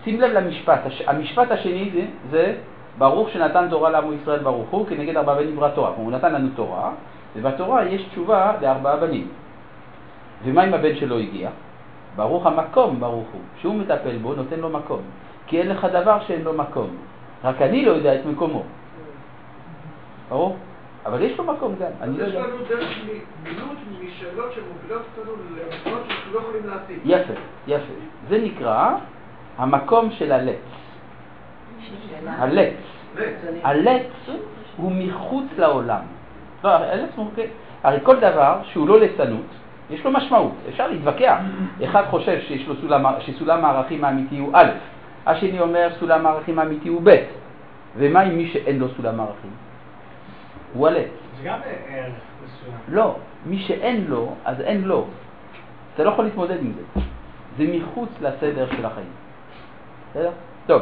[0.03, 2.55] שים לב למשפט, המשפט השני זה, זה
[2.97, 5.89] ברוך שנתן תורה לעמו ישראל ברוך הוא, כנגד ארבעה בנים דיברה תורה.
[5.89, 6.91] הוא נתן לנו תורה,
[7.35, 9.27] ובתורה יש תשובה לארבעה בנים.
[10.43, 11.49] ומה אם הבן שלו הגיע?
[12.15, 15.01] ברוך המקום ברוך הוא, שהוא מטפל בו, נותן לו מקום.
[15.47, 16.89] כי אין לך דבר שאין לו מקום.
[17.43, 18.63] רק אני לא יודע את מקומו.
[20.29, 20.57] ברור?
[21.05, 22.39] אבל יש לו מקום גם, אני לא יודע.
[22.39, 22.89] יש לנו דרך
[23.43, 26.97] מילוט משאלות שמובילות אותנו למקומות שאנחנו לא יכולים להשיג.
[27.05, 27.33] יפה,
[27.67, 27.93] יפה.
[28.29, 28.95] זה נקרא
[29.57, 30.55] המקום של הלץ.
[32.27, 32.73] הלץ.
[33.63, 34.07] הלץ
[34.77, 36.01] הוא מחוץ לעולם.
[36.63, 37.27] לא, הלץ הוא...
[37.83, 39.45] הרי כל דבר שהוא לא ליצנות,
[39.89, 41.37] יש לו משמעות, אפשר להתווכח.
[41.83, 44.67] אחד חושב שיש לו סולם, שסולם הערכים האמיתי הוא א',
[45.25, 47.15] השני אומר סולם הערכים האמיתי הוא ב',
[47.97, 49.51] ומה עם מי שאין לו סולם ערכים?
[50.73, 51.03] הוא עלה.
[51.37, 51.59] זה גם
[51.89, 52.13] ערך
[52.45, 52.77] מסוים.
[52.87, 53.15] לא,
[53.45, 55.05] מי שאין לו, אז אין לו.
[55.95, 57.01] אתה לא יכול להתמודד עם זה.
[57.57, 59.07] זה מחוץ לסדר של החיים.
[60.11, 60.31] בסדר?
[60.67, 60.81] טוב,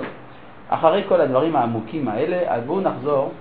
[0.69, 3.31] אחרי כל הדברים העמוקים האלה, אז בואו נחזור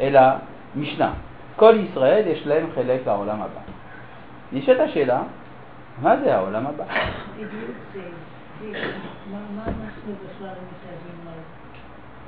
[0.00, 1.12] אל המשנה.
[1.56, 3.71] כל ישראל יש להם חלק לעולם הבא.
[4.52, 5.22] נשאלת השאלה,
[6.02, 6.84] מה זה העולם הבא?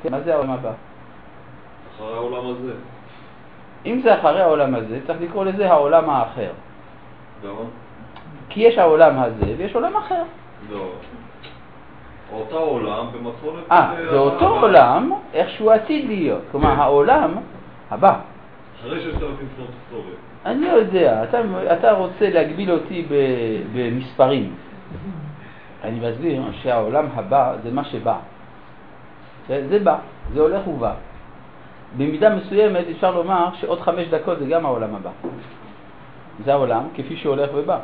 [0.02, 0.72] כן, מה זה העולם הבא?
[1.96, 2.72] אחרי העולם הזה.
[3.86, 6.50] אם זה אחרי העולם הזה, צריך לקרוא לזה העולם האחר.
[7.44, 7.60] למה?
[8.48, 10.22] כי יש העולם הזה ויש עולם אחר.
[10.70, 10.86] לא.
[12.32, 13.72] אותו עולם במתכונת...
[13.72, 16.42] אה, זה אותו עולם, איך שהוא עתיד להיות.
[16.50, 16.80] כלומר, כן.
[16.80, 17.34] העולם
[17.90, 18.18] הבא.
[18.80, 20.16] אחרי ששת אלפים שנות היסטוריה.
[20.46, 21.40] אני לא יודע, אתה,
[21.72, 23.06] אתה רוצה להגביל אותי
[23.74, 24.54] במספרים.
[25.84, 28.18] אני מסביר שהעולם הבא זה מה שבא.
[29.48, 29.96] זה, זה בא,
[30.32, 30.94] זה הולך ובא.
[31.96, 35.10] במידה מסוימת אפשר לומר שעוד חמש דקות זה גם העולם הבא.
[36.44, 37.78] זה העולם כפי שהולך ובא.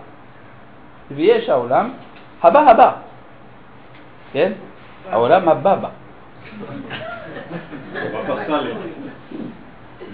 [1.11, 1.91] ויש העולם
[2.43, 2.93] הבא הבא.
[4.33, 4.53] כן?
[5.11, 5.89] העולם הבא בא.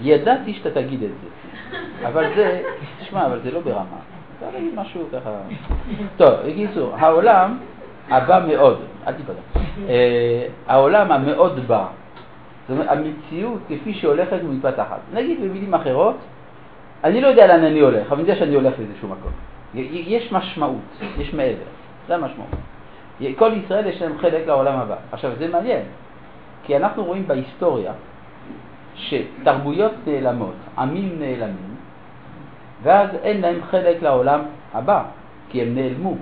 [0.01, 1.36] ידעתי שאתה תגיד את זה.
[2.07, 2.61] אבל זה,
[2.99, 3.97] תשמע, אבל זה לא ברמה.
[4.37, 5.29] אתה להגיד משהו ככה.
[6.17, 7.57] טוב, בקיצור, העולם
[8.09, 9.41] הבא מאוד, אל תיפגע.
[9.89, 11.85] אה, העולם המאוד בא,
[12.67, 14.99] זאת אומרת, המציאות כפי שהולכת ומתפתחת.
[15.13, 16.15] נגיד במילים אחרות,
[17.03, 19.31] אני לא יודע לאן אני הולך, אבל אני יודע שאני הולך לאיזשהו מקום.
[19.91, 21.69] יש משמעות, יש מעבר,
[22.07, 22.49] זה המשמעות.
[23.37, 24.95] כל ישראל יש להם חלק לעולם הבא.
[25.11, 25.81] עכשיו, זה מעניין,
[26.63, 27.91] כי אנחנו רואים בהיסטוריה
[28.97, 31.75] שתרבויות נעלמות, עמים נעלמים,
[32.83, 34.41] ואז אין להם חלק לעולם
[34.73, 35.03] הבא,
[35.49, 36.15] כי הם נעלמו.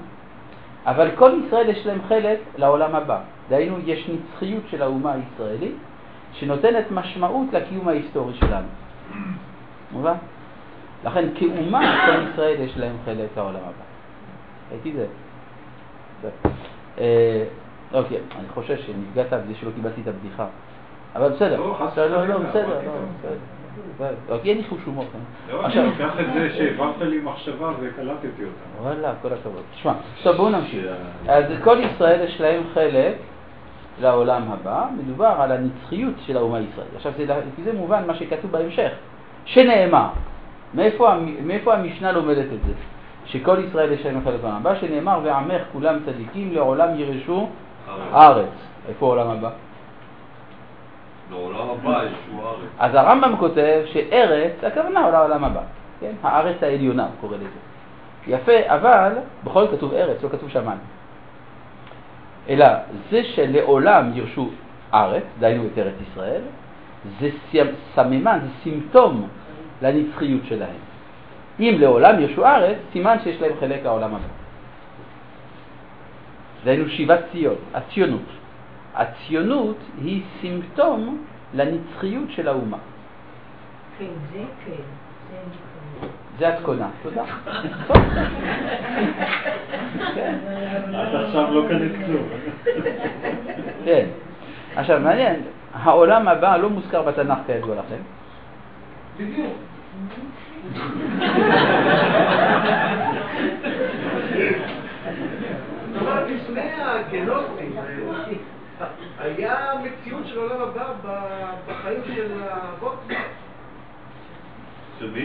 [0.86, 3.20] אבל כל ישראל יש להם חלק לעולם הבא.
[3.50, 5.76] דהיינו, יש נצחיות של האומה הישראלית,
[6.34, 8.68] שנותנת משמעות לקיום ההיסטורי שלנו.
[9.92, 10.16] מובן?
[11.06, 13.86] לכן כאומה, כל ישראל יש להם חלק לעולם הבא.
[14.72, 15.06] ראיתי זה?
[16.98, 17.44] אה,
[17.94, 20.46] אוקיי, אני חושש שנפגעת בזה שלא קיבלתי את הבדיחה.
[21.16, 21.60] אבל בסדר.
[21.60, 24.06] לא, בסדר, לא, לא, בסדר, לא.
[24.30, 25.06] אוקיי, אין לי חוש הומור.
[25.14, 25.54] כן?
[25.54, 28.84] לא, אני לוקח את זה שהעברת לי מחשבה וקלטתי אותה.
[28.84, 29.62] וואלה, כל הכבוד.
[29.76, 29.94] תשמע,
[30.24, 30.86] טוב בואו נמשיך.
[31.28, 33.16] אז כל ישראל יש להם חלק
[34.02, 36.96] לעולם הבא, מדובר על הנצחיות של האומה הישראלית.
[36.96, 38.92] עכשיו, זה, לפי זה מובן מה שכתוב בהמשך,
[39.46, 40.08] שנאמר.
[40.74, 42.74] מאיפה המשנה לומדת את זה?
[43.26, 47.50] שכל ישראל יש להם חלק לעולם הבא, שנאמר ועמך כולם צדיקים לעולם ירשו
[48.14, 48.50] ארץ.
[48.90, 49.50] איפה העולם הבא?
[51.32, 52.70] לעולם הבא ישו הארץ.
[52.80, 55.62] אז הרמב"ם כותב שארץ, הכוונה לעולם הבא,
[56.00, 56.12] כן?
[56.24, 57.48] הארץ העליונה, הוא קורא לזה.
[58.28, 59.12] יפה, אבל
[59.44, 60.80] בכל זאת כתוב ארץ, לא כתוב שמיים.
[62.50, 62.66] אלא
[63.12, 64.50] זה שלעולם ירשו
[64.94, 66.42] ארץ, דהיינו את ארץ ישראל,
[67.20, 67.30] זה
[67.96, 69.28] סממן, זה סימפטום
[69.82, 70.80] לנצחיות שלהם.
[71.60, 74.28] אם לעולם ירשו ארץ, סימן שיש להם חלק לעולם הבא.
[76.64, 78.45] דהיינו שיבת ציון, הציונות.
[78.96, 82.78] הציונות היא סימפטום לנצחיות של האומה.
[84.00, 84.82] כן, זה כן.
[86.40, 87.24] זה את קונה, תודה.
[90.90, 92.24] את עכשיו לא קנית כלום.
[93.86, 94.06] כן.
[94.76, 95.42] עכשיו, מעניין,
[95.74, 98.02] העולם הבא לא מוזכר בתנ"ך כידוע לכם.
[99.18, 99.54] בדיוק.
[105.94, 107.75] זאת אומרת, לפני הגנוסטים, אה,
[109.26, 110.94] היה מציאות של עולם הבא
[111.68, 113.04] בחיים של האבות?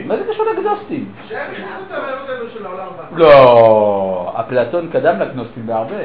[0.06, 1.12] מה זה קשור לגנוסטים?
[1.28, 3.18] שהם הכניסו את הרעיונות האלו של העולם הבא.
[3.18, 5.96] לא, אפלטון קדם לגנוסטים בהרבה.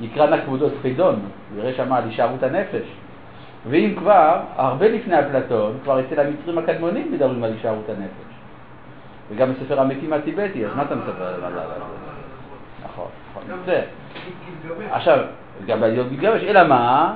[0.00, 1.20] יקרא נא כבודו חידון,
[1.56, 2.86] יראה שמה על הישארות הנפש.
[3.68, 8.30] ואם כבר, הרבה לפני אפלטון, כבר אצל המצרים הקדמונים מדברים על הישארות הנפש.
[9.30, 11.60] וגם בספר המתים הטיבטי, אז מה אתה מספר על זה?
[12.84, 13.42] נכון, נכון.
[14.90, 15.18] עכשיו,
[15.66, 17.14] גם בעליון מתגבש, אלא מה?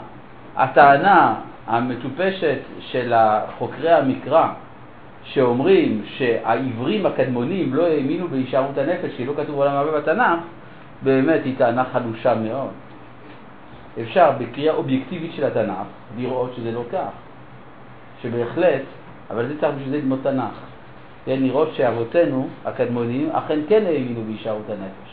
[0.57, 1.35] הטענה
[1.67, 3.15] המטופשת של
[3.59, 4.49] חוקרי המקרא,
[5.25, 10.41] שאומרים שהעברים הקדמונים לא האמינו בהישארות הנפש, כי לא כתוב עולם הבא בתנ"ך,
[11.03, 12.71] באמת היא טענה חלושה מאוד.
[14.03, 15.87] אפשר בקריאה אובייקטיבית של התנ"ך
[16.17, 17.11] לראות שזה לא כך,
[18.23, 18.83] שבהחלט,
[19.31, 20.61] אבל זה צריך בשביל זה ללמוד תנ"ך,
[21.25, 25.04] כן, לראות שאבותינו הקדמונים אכן כן האמינו בהישארות הנפש.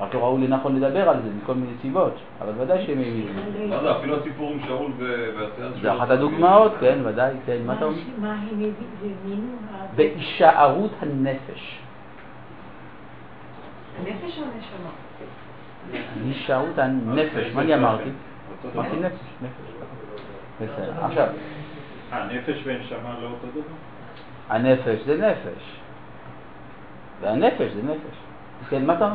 [0.00, 3.32] רק לא ראו לנכון לדבר על זה מכל מיני סיבות, אבל ודאי שהם האמינו.
[3.68, 7.84] מה זה, אפילו הסיפור עם שאול והסיעה זה אחת הדוגמאות, כן, ודאי, כן, מה אתה
[7.84, 7.98] אומר?
[8.18, 9.56] מה הם האמינו?
[9.96, 11.78] בהישארות הנפש.
[13.98, 14.90] הנפש או הנשמה?
[16.24, 18.10] הישארות הנפש, מה אני אמרתי?
[18.74, 19.74] אמרתי נפש, נפש.
[20.60, 21.26] בסדר, עכשיו,
[22.12, 23.62] אה, נפש ונשמה לא אותו דבר?
[24.48, 25.80] הנפש זה נפש.
[27.20, 28.23] והנפש זה נפש.
[28.70, 29.14] כן, מה אתה?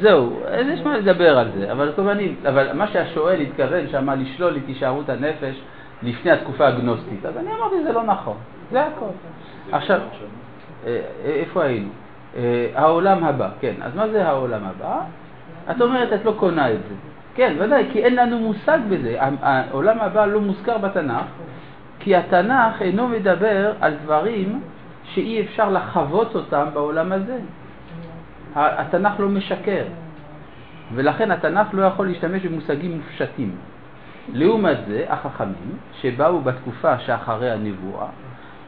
[0.00, 4.56] זהו, אז יש מה לדבר על זה, אבל כמובן, אבל מה שהשואל התכוון שם לשלול
[4.56, 5.60] את הישארות הנפש
[6.02, 8.36] לפני התקופה הגנוסטית, אז אני אמרתי זה לא נכון,
[8.70, 9.06] זה הכל.
[9.72, 10.00] עכשיו,
[10.86, 11.88] אה, איפה היינו?
[12.36, 15.00] אה, העולם הבא, כן, אז מה זה העולם הבא?
[15.70, 16.94] את אומרת, את לא קונה את זה.
[17.34, 19.16] כן, ודאי, כי אין לנו מושג בזה.
[19.42, 21.24] העולם הבא לא מוזכר בתנ"ך,
[22.04, 24.60] כי התנ"ך אינו מדבר על דברים
[25.04, 27.38] שאי אפשר לחוות אותם בעולם הזה.
[28.54, 29.84] התנ"ך לא משקר,
[30.94, 33.56] ולכן התנ"ך לא יכול להשתמש במושגים מופשטים.
[34.32, 38.06] לעומת זה, החכמים, שבאו בתקופה שאחרי הנבואה,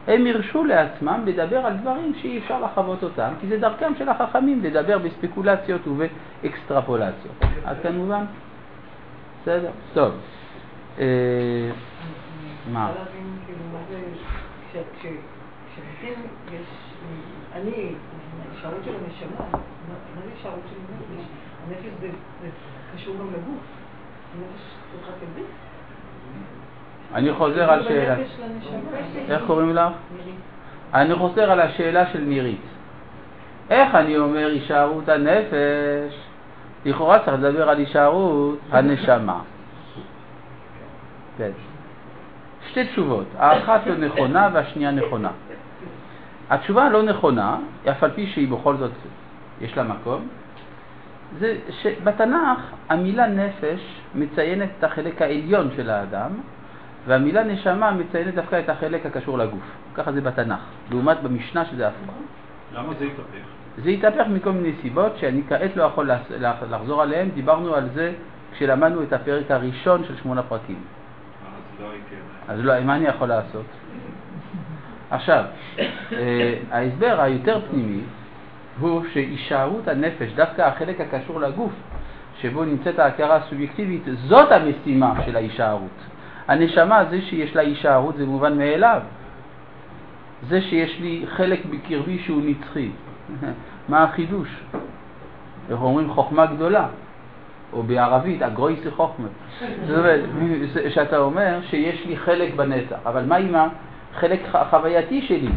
[0.07, 4.63] הם הרשו לעצמם לדבר על דברים שאי אפשר לחוות אותם, כי זה דרכם של החכמים
[4.63, 7.43] לדבר בספקולציות ובאקסטרפולציות.
[7.65, 8.23] עד כאן מובן?
[9.41, 9.69] בסדר?
[9.93, 10.11] טוב.
[12.73, 12.91] מה?
[12.99, 13.63] להבין, כאילו,
[16.51, 16.67] יש,
[17.53, 17.71] אני,
[18.53, 19.57] הישארות של הנשמה, מה
[19.89, 21.25] מה זה הישארות של הנפש?
[21.67, 22.09] הנפש זה
[22.41, 22.49] זה
[22.95, 23.63] קשור גם לגוף.
[24.35, 24.61] הנפש
[24.91, 25.47] צריכה כגוף.
[27.13, 28.15] אני חוזר על שאלה.
[29.29, 29.93] איך קוראים לך?
[30.93, 32.61] אני חוזר על השאלה של נירית.
[33.69, 36.15] איך אני אומר הישארות הנפש
[36.85, 39.41] לכאורה צריך לדבר על הישארות הנשמה.
[41.37, 41.51] כן.
[42.77, 45.29] שתי תשובות, האחת לא נכונה והשנייה נכונה.
[46.49, 47.57] התשובה הלא נכונה,
[47.89, 48.91] אף על פי שהיא בכל זאת,
[49.61, 50.27] יש לה מקום,
[51.39, 52.59] זה שבתנ"ך
[52.89, 56.31] המילה נפש מציינת את החלק העליון של האדם,
[57.07, 59.63] והמילה נשמה מציינת דווקא את החלק הקשור לגוף.
[59.95, 60.59] ככה זה בתנ"ך,
[60.91, 62.15] לעומת במשנה שזה הפוך.
[62.73, 63.47] למה זה התהפך?
[63.83, 66.09] זה התהפך מכל מיני סיבות שאני כעת לא יכול
[66.69, 68.13] לחזור עליהן, דיברנו על זה
[68.53, 70.77] כשלמדנו את הפרק הראשון של שמונה פרקים.
[70.77, 72.26] אז לא הייתי...
[72.47, 73.65] אז לא, מה אני יכול לעשות?
[75.09, 75.43] עכשיו,
[76.13, 78.01] אה, ההסבר היותר פנימי
[78.79, 81.71] הוא שהישארות הנפש, דווקא החלק הקשור לגוף,
[82.41, 85.97] שבו נמצאת ההכרה הסובייקטיבית, זאת המשימה של ההישארות.
[86.47, 89.01] הנשמה, זה שיש לה הישארות זה מובן מאליו.
[90.49, 92.89] זה שיש לי חלק בקרבי שהוא נצחי.
[93.89, 94.49] מה החידוש?
[95.69, 96.87] איך אומרים חוכמה גדולה,
[97.73, 99.27] או בערבית, אגרויסי חוכמה.
[99.87, 100.19] זאת אומרת,
[100.89, 105.51] שאתה אומר שיש לי חלק בנצח, אבל מה עם החלק החווייתי שלי,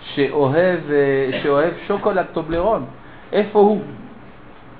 [0.00, 2.86] שאוהב, אה, שאוהב שוקולד טובלרון?
[3.32, 3.82] איפה הוא?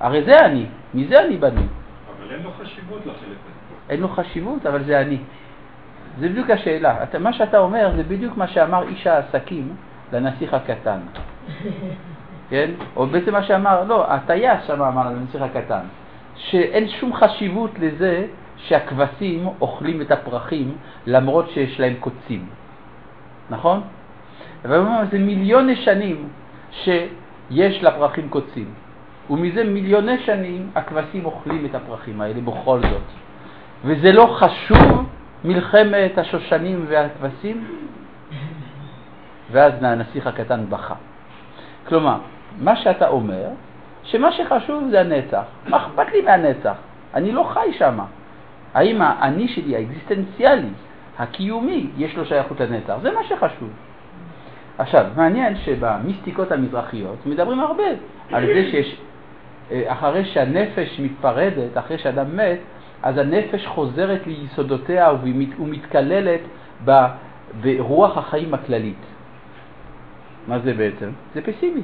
[0.01, 1.63] הרי זה אני, מזה אני בנוי.
[1.63, 3.91] אבל אין לו חשיבות לחלק הזה.
[3.91, 5.19] אין לו חשיבות, אבל זה אני.
[6.21, 7.03] זה בדיוק השאלה.
[7.03, 9.77] אתה, מה שאתה אומר זה בדיוק מה שאמר איש העסקים
[10.13, 10.99] לנסיך הקטן.
[12.51, 12.71] כן?
[12.97, 15.85] או בעצם מה שאמר, לא, הטייס שם אמר לנסיך הקטן,
[16.37, 18.27] שאין שום חשיבות לזה
[18.57, 20.77] שהכבשים אוכלים את הפרחים
[21.07, 22.47] למרות שיש להם קוצים.
[23.51, 23.81] נכון?
[24.65, 26.29] אבל זה מיליוני שנים
[26.71, 28.69] שיש לפרחים קוצים.
[29.31, 33.07] ומזה מיליוני שנים הכבשים אוכלים את הפרחים האלה בכל זאת.
[33.85, 35.07] וזה לא חשוב
[35.45, 37.65] מלחמת השושנים והכבשים?
[39.53, 40.95] ואז הנסיך הקטן בכה.
[41.89, 42.19] כלומר,
[42.61, 43.49] מה שאתה אומר,
[44.07, 45.43] שמה שחשוב זה הנצח.
[45.69, 46.77] מה אכפת לי מהנצח?
[47.15, 47.99] אני לא חי שם.
[48.75, 50.69] האם האני שלי, האקזיסטנציאלי,
[51.19, 52.97] הקיומי, יש לו שייכות לנצח?
[53.03, 53.71] זה מה שחשוב.
[54.79, 57.85] עכשיו, מעניין שבמיסטיקות המזרחיות מדברים הרבה
[58.33, 59.01] על זה שיש,
[59.71, 62.59] אה, אחרי שהנפש מתפרדת, אחרי שאדם מת,
[63.03, 65.13] אז הנפש חוזרת ליסודותיה
[65.59, 66.41] ומתקללת
[67.61, 69.05] ברוח החיים הכללית.
[70.49, 71.11] מה זה בעצם?
[71.35, 71.83] זה פסימי.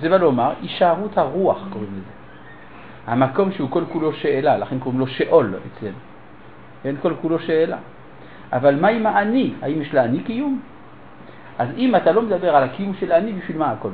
[0.00, 2.12] זה בא לומר, הישארות הרוח קוראים לזה.
[3.06, 5.98] המקום שהוא כל כולו שאלה, לכן קוראים לו שאול אצלנו.
[6.84, 7.76] אין כל כולו שאלה.
[8.52, 9.52] אבל מה עם האני?
[9.62, 10.60] האם יש לאני קיום?
[11.58, 13.88] אז אם אתה לא מדבר על הקיום של האני, בשביל מה הכל?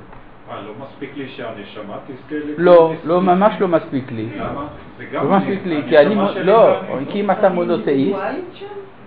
[0.50, 4.28] אה, לא מספיק לי שהנשמה תזכה לא, לא, ממש לא מספיק לי.
[4.36, 4.66] למה?
[4.98, 6.80] זה לא גם מספיק לי, כי אני, לא,
[7.10, 8.18] כי אם אתה מונותאיסט,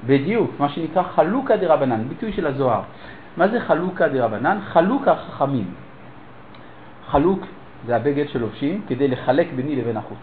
[0.05, 2.81] בדיוק, מה שנקרא חלוקה דרבנן, ביטוי של הזוהר.
[3.37, 4.57] מה זה חלוקה דרבנן?
[4.63, 5.65] חלוק החכמים.
[7.13, 7.45] חלוק
[7.85, 10.17] זה הבגד שלובשים כדי לחלק ביני לבין החוץ.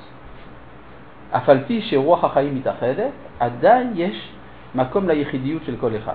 [1.31, 3.11] אף על פי שרוח החיים מתאחדת,
[3.41, 4.33] עדיין יש
[4.75, 6.15] מקום ליחידיות של כל אחד.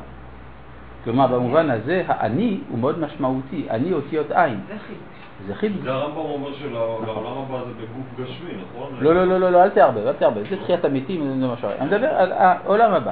[1.03, 4.59] כלומר, במובן הזה, האני הוא מאוד משמעותי, אני אותיות עין.
[5.47, 5.83] זה חידוש.
[5.83, 8.93] זה הרמב"ם אומר שלעולם הבא זה בגוף גשמי, נכון?
[8.99, 11.77] לא, לא, לא, לא, לא, אל תערבב, אל תערבב, זה תחיית המתים, זה משהו אחר.
[11.79, 13.11] אני מדבר על העולם הבא,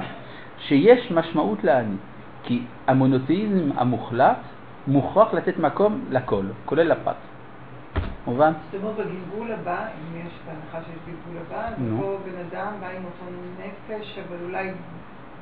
[0.58, 1.96] שיש משמעות לאני,
[2.42, 4.36] כי המונותאיזם המוחלט
[4.86, 7.33] מוכרח לתת מקום לכל, כולל לפרט.
[8.26, 8.52] מובן?
[8.72, 11.74] זאת אומרת, בגלגול הבא, אם יש בהנחה שיש גלגול הבא, אז.
[12.00, 13.24] פה בן אדם בא עם אותו
[13.58, 14.70] נפש, אבל אולי...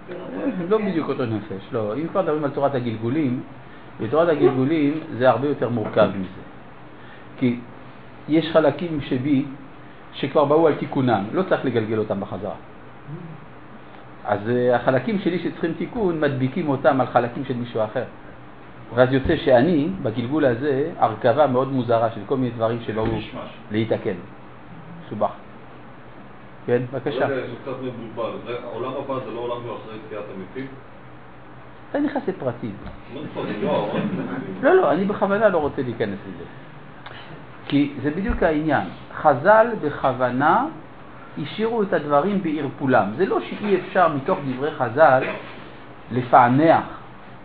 [0.08, 0.78] ברצון לא?
[0.78, 1.94] בדיוק אותו נפש, לא.
[1.96, 3.42] אם כבר מדברים על תורת הגלגולים,
[4.00, 6.42] בתורת הגלגולים זה הרבה יותר מורכב מזה.
[7.38, 7.58] כי
[8.28, 9.44] יש חלקים שבי
[10.12, 12.54] שכבר באו על תיקונם, לא צריך לגלגל אותם בחזרה.
[14.24, 18.04] אז אה, החלקים שלי שצריכים תיקון, מדביקים אותם על חלקים של מישהו אחר.
[18.94, 23.04] ואז יוצא שאני, בגלגול הזה, הרכבה מאוד מוזרה של כל מיני דברים שבאו.
[23.70, 24.14] להתקן.
[25.06, 25.30] מסובך.
[26.66, 27.28] כן, בבקשה.
[27.28, 28.30] זה קצת מבולבל.
[28.64, 30.66] העולם הבא זה לא עולם של אחרי תחיית המתים?
[31.90, 32.74] אתה נכנס לפרטים.
[33.14, 33.20] לא
[33.62, 34.00] לא, אבל-
[34.62, 36.44] לא, לא, אני בכוונה לא רוצה להיכנס לזה.
[37.68, 38.86] כי זה בדיוק העניין.
[39.14, 40.66] חז"ל בכוונה
[41.42, 43.06] השאירו את הדברים בערפולם.
[43.16, 45.22] זה לא שאי אפשר מתוך דברי חז"ל
[46.12, 46.82] לפענח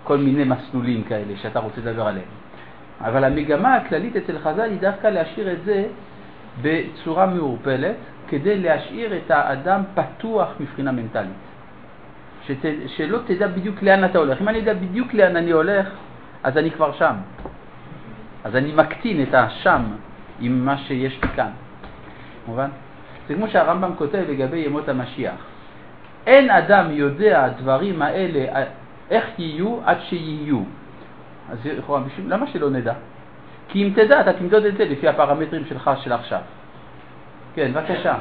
[0.07, 2.31] כל מיני מסלולים כאלה שאתה רוצה לדבר עליהם.
[3.01, 5.85] אבל המגמה הכללית אצל חז"ל היא דווקא להשאיר את זה
[6.61, 7.95] בצורה מעורפלת,
[8.27, 11.43] כדי להשאיר את האדם פתוח מבחינה מנטלית.
[12.47, 14.41] שת, שלא תדע בדיוק לאן אתה הולך.
[14.41, 15.87] אם אני יודע בדיוק לאן אני הולך,
[16.43, 17.15] אז אני כבר שם.
[18.43, 19.81] אז אני מקטין את השם
[20.39, 21.51] עם מה שיש לי כאן.
[22.47, 22.69] מובן?
[23.27, 25.39] זה כמו שהרמב"ם כותב לגבי ימות המשיח.
[26.27, 28.63] אין אדם יודע הדברים האלה,
[29.11, 30.61] איך יהיו עד שיהיו.
[31.49, 32.93] אז לכאורה, למה שלא נדע?
[33.67, 36.41] כי אם תדע, אתה תמדוד את זה לפי הפרמטרים שלך של עכשיו.
[37.55, 38.15] כן, בבקשה.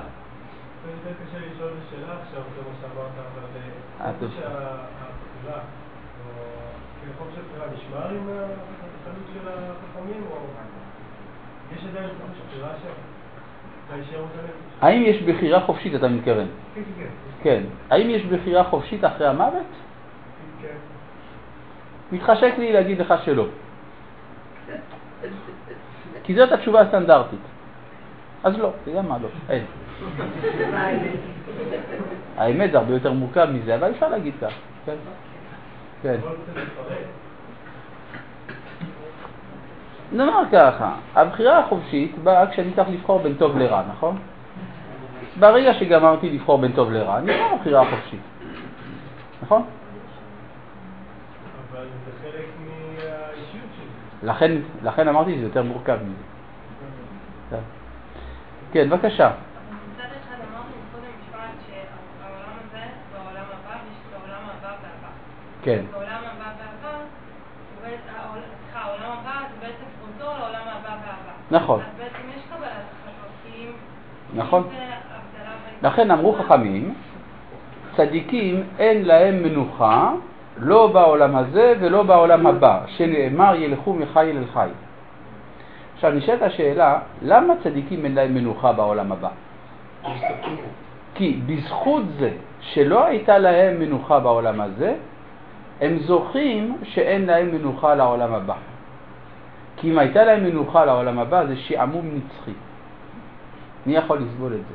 [14.80, 16.46] האם יש בחירה חופשית, אתה מתכוון?
[16.74, 17.06] כן, כן,
[17.42, 17.62] כן.
[17.90, 19.66] האם יש בחירה חופשית אחרי המוות?
[22.12, 23.46] מתחשק לי להגיד לך שלא.
[26.24, 27.38] כי זאת התשובה הסטנדרטית.
[28.44, 29.64] אז לא, אתה יודע מה לא, אין.
[32.36, 34.52] האמת זה הרבה יותר מורכב מזה, אבל אפשר להגיד כך,
[34.86, 34.94] כן?
[36.02, 36.16] כן.
[40.12, 44.18] נאמר ככה, הבחירה החופשית באה כשאני צריך לבחור בין טוב לרע, נכון?
[45.38, 48.20] ברגע שגמרתי לבחור בין טוב לרע, אני לא בבחירה החופשית,
[49.42, 49.62] נכון?
[51.72, 53.86] אבל זה חלק מהאישיות שלי.
[54.26, 54.52] לכן,
[54.82, 56.22] לכן אמרתי שזה יותר מורכב מזה.
[57.50, 57.56] כן.
[58.72, 59.30] כן, בבקשה.
[64.22, 65.08] העולם הבא והבא.
[65.62, 65.84] כן.
[68.66, 71.32] סליחה, העולם הבא זה בעצם פרוזור לעולם הבא והבא.
[71.50, 71.80] נכון.
[71.80, 73.72] אז בעצם יש קבלת החלטות, כי אם...
[74.34, 74.68] נכון.
[75.82, 76.94] לכן אמרו חכמים,
[77.96, 80.12] צדיקים אין להם מנוחה
[80.58, 84.68] לא בעולם הזה ולא בעולם הבא, שנאמר ילכו מחי אל חי.
[85.94, 89.28] עכשיו נשאלת השאלה, למה צדיקים אין להם מנוחה בעולם הבא?
[91.14, 92.30] כי בזכות זה
[92.60, 94.94] שלא הייתה להם מנוחה בעולם הזה,
[95.80, 98.54] הם זוכים שאין להם מנוחה לעולם הבא.
[99.76, 102.52] כי אם הייתה להם מנוחה לעולם הבא זה שעמום נצחי.
[103.86, 104.74] מי יכול לסבול את זה?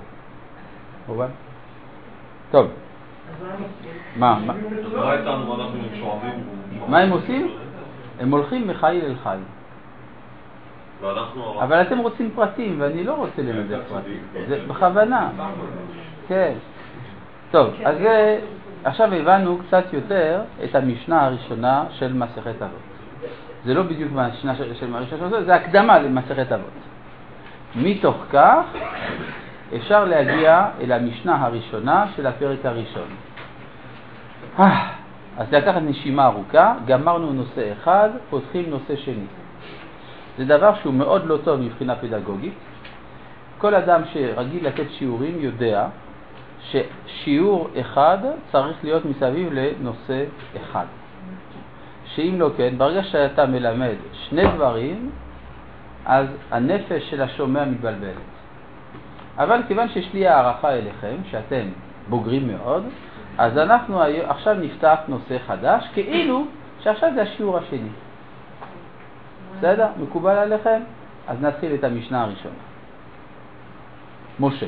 [2.51, 2.67] טוב,
[4.15, 4.59] מה, מה, אז
[6.87, 7.51] מה הם עושים?
[8.19, 9.39] הם הולכים מחיל אל חיל.
[11.01, 11.61] ואנחנו...
[11.63, 14.17] אבל אתם רוצים פרטים, ואני לא רוצה לנדב פרטים.
[14.47, 15.29] זה בכוונה.
[16.27, 16.53] כן.
[17.51, 18.39] טוב, אז זה-
[18.83, 22.79] עכשיו הבנו קצת יותר את המשנה הראשונה של מסכת אבות.
[23.65, 26.69] זה לא בדיוק המשנה של של הראשונה של מסכת, זה הקדמה למסכת אבות.
[27.75, 28.63] מתוך כך
[29.75, 33.07] אפשר להגיע אל המשנה הראשונה של הפרק הראשון.
[34.59, 34.89] אה,
[35.37, 39.25] אז לקחת נשימה ארוכה, גמרנו נושא אחד, פותחים נושא שני.
[40.37, 42.53] זה דבר שהוא מאוד לא טוב מבחינה פדגוגית.
[43.57, 45.87] כל אדם שרגיל לתת שיעורים יודע
[46.61, 48.17] ששיעור אחד
[48.51, 50.23] צריך להיות מסביב לנושא
[50.55, 50.85] אחד.
[52.05, 55.11] שאם לא כן, ברגע שאתה מלמד שני דברים,
[56.05, 58.30] אז הנפש של השומע מתבלבלת.
[59.37, 61.65] אבל כיוון שיש לי הערכה אליכם, שאתם
[62.09, 62.83] בוגרים מאוד,
[63.37, 66.45] אז אנחנו עכשיו נפתח נושא חדש, כאילו
[66.79, 67.89] שעכשיו זה השיעור השני.
[69.57, 69.87] בסדר?
[69.99, 70.81] מקובל עליכם?
[71.27, 72.55] אז נתחיל את המשנה הראשונה.
[74.39, 74.65] משה.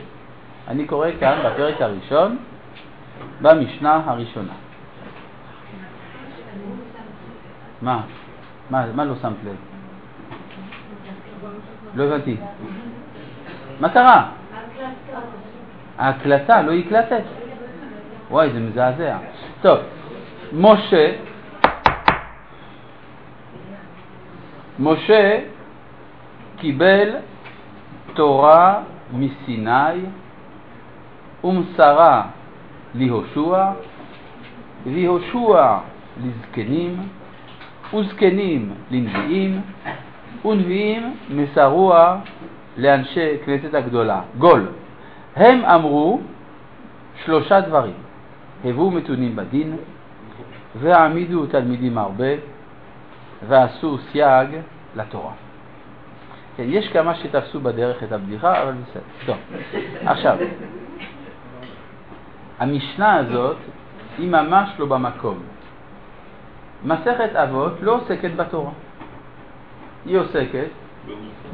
[0.68, 2.38] אני קורא כאן בפרק הראשון,
[3.42, 4.54] במשנה הראשונה.
[7.82, 8.02] מה?
[8.70, 9.56] מה, מה לא שמת לב?
[11.96, 12.38] לא הבנתי.
[13.80, 14.32] מה קרה?
[15.98, 17.24] ההקלטה לא הקלטת?
[18.32, 19.18] וואי, זה מזעזע.
[19.62, 19.80] טוב,
[20.54, 21.12] משה,
[24.80, 25.40] משה
[26.58, 27.10] קיבל
[28.14, 28.82] תורה
[29.14, 30.00] מסיני
[31.44, 32.24] ומסרה
[32.96, 33.72] ליהושע,
[34.84, 35.78] ויהושע
[36.24, 36.98] לזקנים,
[37.94, 39.62] וזקנים לנביאים,
[40.46, 42.18] ונביאים מסרוה
[42.78, 44.22] לאנשי כנסת הגדולה.
[44.38, 44.68] גול.
[45.36, 46.22] הם אמרו
[47.26, 47.94] שלושה דברים:
[48.66, 49.78] הבאו מתונים בדין,
[50.80, 52.34] והעמידו תלמידים הרבה,
[53.48, 54.50] ועשו סייג
[54.96, 55.32] לתורה.
[56.58, 59.02] כן, יש כמה שתפסו בדרך את הבדיחה, אבל בסדר.
[59.26, 59.38] טוב,
[60.06, 60.38] עכשיו,
[62.60, 63.58] המשנה הזאת
[64.18, 65.40] היא ממש לא במקום.
[66.86, 68.72] מסכת אבות לא עוסקת בתורה.
[70.06, 70.68] היא עוסקת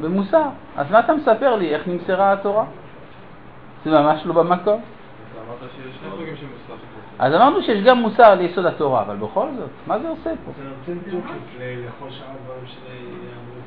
[0.00, 0.46] במוסר.
[0.76, 2.64] אז מה אתה מספר לי איך נמסרה התורה?
[3.84, 4.80] זה ממש לא במקום.
[5.48, 6.82] אמרת שיש שני סוגים של מוסר.
[7.18, 10.52] אז אמרנו שיש גם מוסר ליסוד התורה, אבל בכל זאת, מה זה עושה פה?
[10.86, 13.60] זה נותן תוקף ל- לכל שאר הדברים שיאמרו.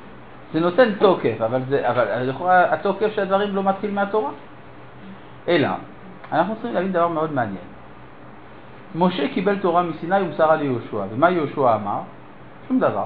[0.54, 4.30] זה נותן תוקף, אבל, זה, אבל לכאורה התוקף של הדברים לא מתחיל מהתורה.
[5.48, 5.68] אלא,
[6.32, 7.66] אנחנו צריכים להבין דבר מאוד מעניין.
[8.96, 12.00] משה קיבל תורה מסיני ומסרה ליהושע, ומה יהושע אמר?
[12.68, 13.06] שום דבר.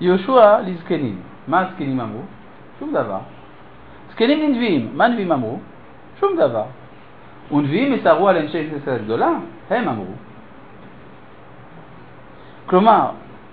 [0.00, 2.20] יהושע לזקנים, מה הזקנים אמרו?
[2.78, 3.18] שום דבר.
[4.12, 5.58] זקנים לנביאים, מה נביאים אמרו?
[6.20, 6.64] שום דבר.
[7.52, 9.30] ונביאים מסרו על אנשי כנסת הגדולה?
[9.70, 10.12] הם אמרו.
[12.66, 13.10] כלומר,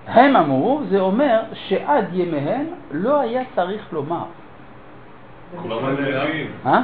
[0.08, 4.24] הם אמרו, זה אומר שעד ימיהם לא היה צריך לומר.
[5.62, 6.52] כולם היו נביאים.
[6.66, 6.82] אה?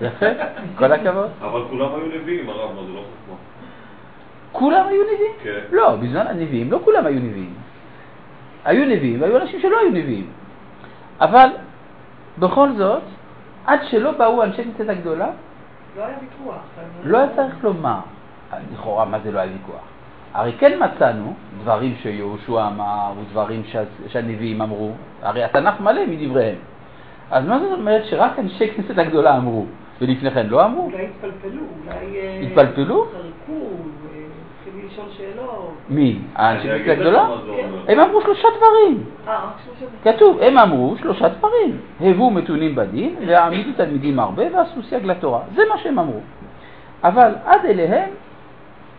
[0.00, 0.26] יפה,
[0.78, 1.30] כל הכבוד.
[1.40, 3.36] אבל כולם היו נביאים, הרב, מה זה לא חוכמה.
[4.52, 5.32] כולם היו נביאים?
[5.42, 5.60] כן.
[5.72, 7.54] לא, בזמן הנביאים לא כולם היו נביאים.
[8.64, 10.26] היו נביאים והיו אנשים שלא היו נביאים.
[11.20, 11.48] אבל
[12.38, 13.02] בכל זאת,
[13.66, 15.30] עד שלא באו אנשי כנסת הגדולה,
[15.96, 16.62] לא היה ויכוח.
[17.04, 17.98] לא היה צריך לומר,
[18.72, 19.82] לכאורה מה זה לא היה ויכוח.
[20.34, 24.92] הרי כן מצאנו דברים שיהושע אמר ודברים שה, שהנביאים אמרו,
[25.22, 26.56] הרי התנ"ך מלא מדבריהם.
[27.30, 29.66] אז מה זאת אומרת שרק אנשי כנסת הגדולה אמרו,
[30.00, 30.84] ולפני כן לא אמרו?
[30.84, 32.16] אולי התפלפלו, אולי...
[32.16, 33.04] אה, התפלפלו?
[33.04, 33.60] חרקו,
[34.72, 35.74] אה, התחילו לשאול שאלות.
[35.88, 36.18] מי?
[36.34, 37.28] האנשי אני כנסת אגיד לך הגדולה?
[37.88, 39.04] הם אמרו שלושה דברים.
[39.28, 40.16] אה, שלושה דברים.
[40.16, 41.80] כתוב, הם אמרו שלושה דברים.
[42.00, 45.40] הבו מתונים בדין, והעמידו תלמידים הרבה, ועשו סייג לתורה.
[45.54, 46.20] זה מה שהם אמרו.
[47.04, 48.10] אבל עד אליהם,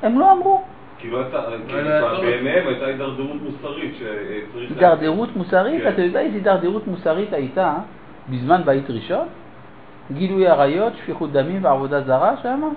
[0.03, 0.61] הם לא אמרו.
[0.99, 2.19] כאילו הייתה, היה צורך.
[2.19, 4.71] בעיניהם הייתה הידרדרות מוסרית שצריך...
[4.71, 5.89] הידרדרות מוסרית, כן.
[5.89, 7.76] אתה יודע איזה הידרדרות מוסרית הייתה
[8.30, 9.28] בזמן בית ראשון?
[10.11, 12.67] גילוי עריות, שפיכות דמים ועבודה זרה שמה?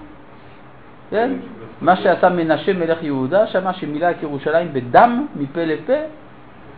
[1.11, 1.31] כן?
[1.81, 5.93] מה שעשה מנשה מלך יהודה, שמה שמילא את ירושלים בדם מפה לפה,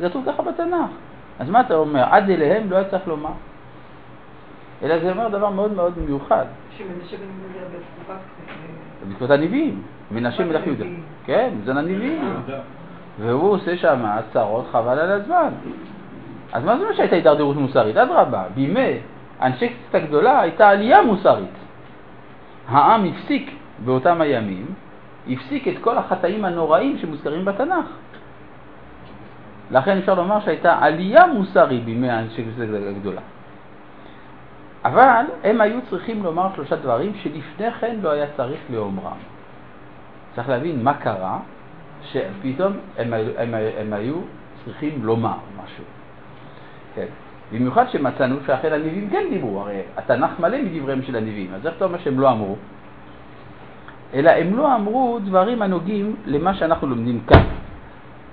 [0.01, 0.91] זה כתוב ככה בתנ"ך.
[1.39, 2.05] אז מה אתה אומר?
[2.11, 3.31] עד אליהם לא היה צריך לומר.
[4.83, 6.45] אלא זה אומר דבר מאוד מאוד מיוחד.
[6.77, 8.21] שמנשה בן יהודה בתקופת...
[9.09, 10.85] בתקופת הנביאים, מנשה מלך יהודה.
[11.25, 12.35] כן, זה הנביאים.
[13.21, 15.49] והוא עושה שם צרות חבל על הזמן.
[16.53, 17.97] אז מה זה אומר שהייתה הידרדרות מוסרית?
[17.97, 18.99] אדרבה, בימי
[19.43, 21.51] אנשי כנסת הגדולה הייתה עלייה מוסרית.
[22.69, 23.51] העם הפסיק
[23.85, 24.67] באותם הימים,
[25.29, 27.87] הפסיק את כל החטאים הנוראים שמוזכרים בתנ"ך.
[29.71, 33.21] לכן אפשר לומר שהייתה עלייה מוסרית בימי אנשי כנסת הגדולה.
[34.85, 39.17] אבל הם היו צריכים לומר שלושה דברים שלפני כן לא היה צריך לאומרם.
[40.35, 41.39] צריך להבין מה קרה
[42.03, 44.15] שפתאום הם, הם, היו- הם היו
[44.65, 45.85] צריכים לומר משהו.
[46.95, 47.07] כן.
[47.53, 51.85] במיוחד שמצאנו שאכן הנביאים כן דיברו, הרי התנ"ך מלא מדבריהם של הנביאים, אז איך אתה
[51.85, 52.57] אומר שהם לא אמרו?
[54.15, 57.45] אלא הם לא אמרו דברים הנוגעים למה שאנחנו לומדים כאן.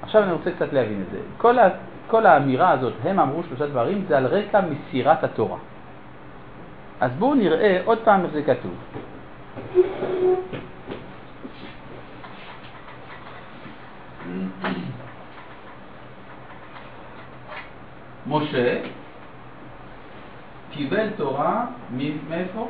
[0.01, 1.17] עכשיו אני רוצה קצת להבין את זה.
[1.37, 1.69] כל, ה,
[2.07, 5.57] כל האמירה הזאת, הם אמרו שלושה דברים, זה על רקע מסירת התורה.
[7.01, 8.73] אז בואו נראה עוד פעם איך זה כתוב.
[18.27, 18.81] משה
[20.71, 21.65] קיבל תורה
[22.29, 22.69] מאיפה?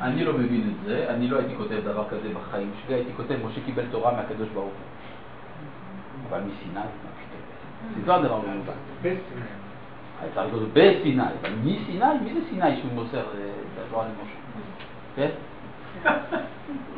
[0.00, 3.36] אני לא מבין את זה, אני לא הייתי כותב דבר כזה בחיים שלי, הייתי כותב
[3.44, 6.28] משה קיבל תורה מהקדוש ברוך הוא.
[6.28, 6.86] אבל מסיני?
[7.94, 8.72] זה כבר דבר מיוחד.
[10.22, 12.04] הייתה כתוב בסיני, אבל מסיני?
[12.24, 14.36] מי זה סיני שהוא מוסר את התורה למשה?
[15.16, 15.28] כן?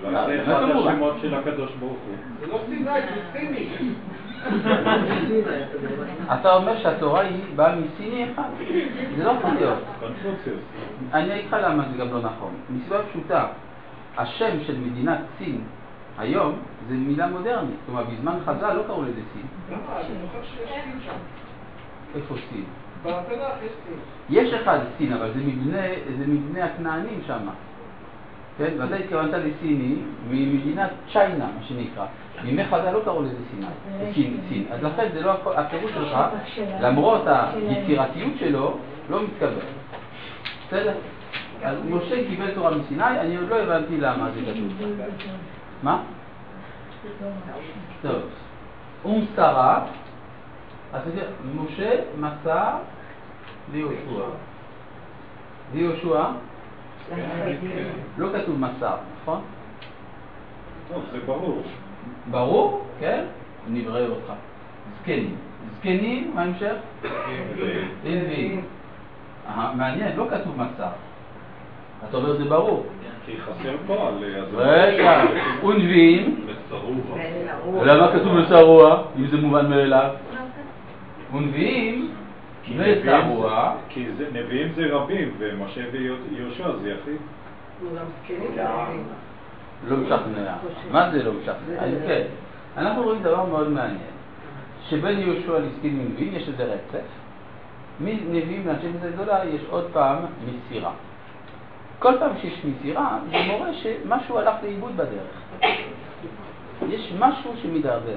[0.04, 2.16] אולי זה אחד השמות של הקדוש ברוך הוא.
[2.40, 3.68] זה לא סיני, זה סיני.
[6.32, 8.48] אתה אומר שהתורה היא באה מסיני אחד.
[9.16, 9.78] זה לא יכול להיות.
[11.12, 12.54] אני אגיד לך למה זה גם לא נכון.
[12.70, 13.46] מסיבה פשוטה,
[14.16, 15.60] השם של מדינת סין
[16.18, 17.76] היום זה מילה מודרנית.
[17.86, 19.46] כלומר, בזמן חז"ל לא קראו לזה סין.
[22.14, 22.64] איפה סין?
[23.02, 23.44] בתנ"ך
[24.30, 25.30] יש אחד סין, אבל
[26.18, 27.48] זה מבנה הכנענים שם.
[28.58, 28.72] כן?
[28.78, 29.94] ואתה התכוונת לסיני
[30.30, 32.06] ממדינת צ'יינה, מה שנקרא.
[32.44, 33.66] מימי חז"ל לא קראו לזה סיני,
[34.14, 34.64] סין, סין.
[34.70, 36.18] אז לכן זה לא הפירוש שלך,
[36.80, 38.78] למרות היצירתיות שלו,
[39.10, 39.60] לא מתקבל.
[40.66, 40.94] בסדר?
[41.62, 45.00] אז משה קיבל תורה מסיני, אני עוד לא הבנתי למה זה כתוב.
[45.82, 46.02] מה?
[48.02, 48.22] טוב.
[49.04, 49.86] ומסרה,
[50.92, 51.22] אז זה
[51.54, 51.90] משה
[52.20, 52.70] מסר
[53.72, 54.24] ליהושע.
[55.74, 56.24] ליהושע
[58.18, 59.40] לא כתוב מסר, נכון?
[60.92, 61.62] טוב, זה ברור.
[62.30, 63.24] ברור, כן?
[63.70, 64.32] אני אברר אותך.
[65.02, 65.36] זקנים.
[65.78, 66.74] זקנים, מה ההמשך?
[69.46, 70.88] אה, מעניין, לא כתוב מסר.
[72.08, 72.86] אתה אומר זה ברור.
[73.26, 74.24] כי חסר פה על...
[74.24, 75.24] אז- רגע,
[75.64, 77.84] ונביאים, מסרורה.
[77.84, 80.10] למה כתוב מסרוע, אם זה מובן מאליו?
[81.34, 82.10] ונביאים,
[82.66, 87.16] כי נביאים זה- מסרוע, כי זה- נביאים זה רבים, ומשה ויהושע זה יחיד.
[87.82, 89.04] ונביאים.
[89.88, 90.54] לא משכנע.
[90.90, 91.80] מה זה לא משכנע?
[92.06, 92.22] כן,
[92.76, 93.98] אנחנו רואים דבר מאוד מעניין,
[94.88, 97.06] שבין יהושע לזקנים ונביאים יש איזה רצף,
[98.00, 100.90] מנביאים לאנשי כנסת גדולה יש עוד פעם מסירה.
[101.98, 105.70] כל פעם שיש מסירה, זה מורה שמשהו הלך לאיבוד בדרך.
[106.88, 108.16] יש משהו שמתערבב.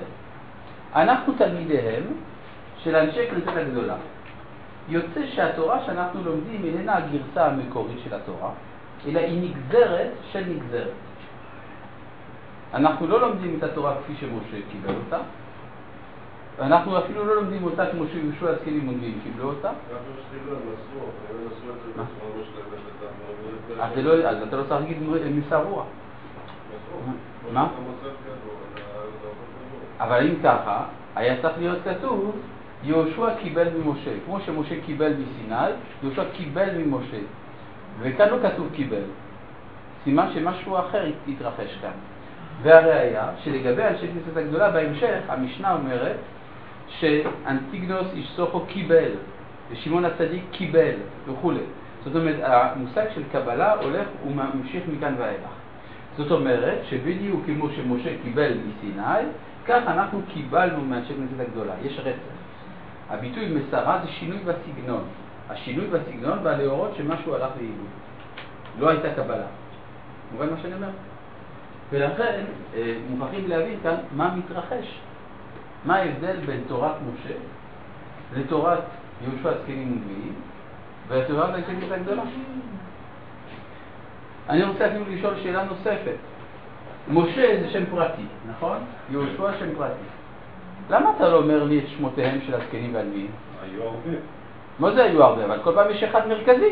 [0.96, 2.04] אנחנו תלמידיהם
[2.84, 3.96] של אנשי כנסת הגדולה.
[4.88, 8.52] יוצא שהתורה שאנחנו לומדים איננה הגרסה המקורית של התורה,
[9.08, 10.92] אלא היא נגזרת של נגזרת.
[12.74, 15.18] אנחנו לא לומדים את התורה כפי שמשה קיבל אותה,
[16.62, 19.70] אנחנו אפילו לא לומדים אותה כמו שיהושע הזקנים ונביאים קיבלו אותה.
[23.80, 25.86] אז לא- אתה לא צריך להגיד ניסה רוח.
[27.54, 27.68] מה?
[30.00, 30.84] אבל אם ככה,
[31.16, 32.36] היה צריך להיות כתוב,
[32.84, 34.12] יהושע קיבל ממשה.
[34.26, 35.72] כמו שמשה קיבל מסיני,
[36.04, 37.18] יהושע קיבל ממשה.
[38.00, 39.04] וכאן לא כתוב קיבל.
[40.04, 41.92] סימן שמשהו אחר התרחש כאן.
[42.62, 46.16] והראיה שלגבי אנשי כנסת הגדולה בהמשך, המשנה אומרת
[46.88, 49.12] שאנטיגנוס איש סוכו קיבל,
[49.72, 50.96] ושמעון הצדיק קיבל
[51.28, 51.60] וכולי.
[52.06, 55.50] זאת אומרת, המושג של קבלה הולך וממשיך מכאן ואילך.
[56.18, 59.26] זאת אומרת שבדיוק כמו שמשה קיבל מסיני,
[59.66, 61.74] כך אנחנו קיבלנו מאנשי כנסת הגדולה.
[61.84, 62.37] יש רצף.
[63.10, 65.04] הביטוי מסרה זה שינוי בסגנון.
[65.50, 67.88] השינוי בסגנון בא להורות שמשהו הלך לאיבוד.
[68.80, 69.46] לא הייתה קבלה.
[70.32, 70.90] מובן מה שאני אומר?
[71.92, 72.44] ולכן
[72.76, 75.00] אה, מוכרחים להבין כאן מה מתרחש.
[75.86, 77.34] מה ההבדל בין תורת משה
[78.36, 78.80] לתורת
[79.22, 80.34] יהושע זקנים ונביאים
[81.08, 82.24] ולתורת ההתקדמות הגדולה.
[84.50, 86.16] אני רוצה אפילו לשאול שאלה נוספת.
[87.10, 88.78] משה זה שם פרטי, נכון?
[89.12, 90.17] יהושע שם פרטי.
[90.90, 93.28] למה אתה לא אומר לי את שמותיהם של הזקנים והנביאים?
[93.64, 94.18] היו הרבה.
[94.80, 95.46] מה זה היו הרבה?
[95.46, 96.70] אבל כל פעם יש אחד מרכזי.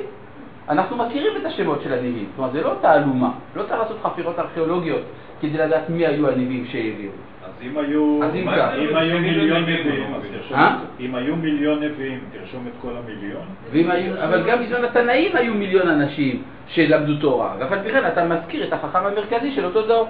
[0.70, 2.30] אנחנו מכירים את השמות של הנביאים.
[2.36, 3.30] כלומר, זה לא תעלומה.
[3.56, 5.02] לא צריך לעשות חפירות ארכיאולוגיות
[5.42, 7.12] כדי לדעת מי היו הנביאים שהביאו.
[7.46, 8.70] אז אם היו אז אם אם כך.
[8.96, 10.68] היו מיליון נביאים, אז תרשום אה?
[10.76, 13.42] את- אם היו מיליון נביאים, תרשום את כל המיליון.
[13.72, 18.08] ואם היו, אבל גם בזמן התנאים היו מיליון אנשים שלמדו תורה, ואף על פי כן
[18.08, 20.08] אתה מזכיר את החכם המרכזי של אותו דור.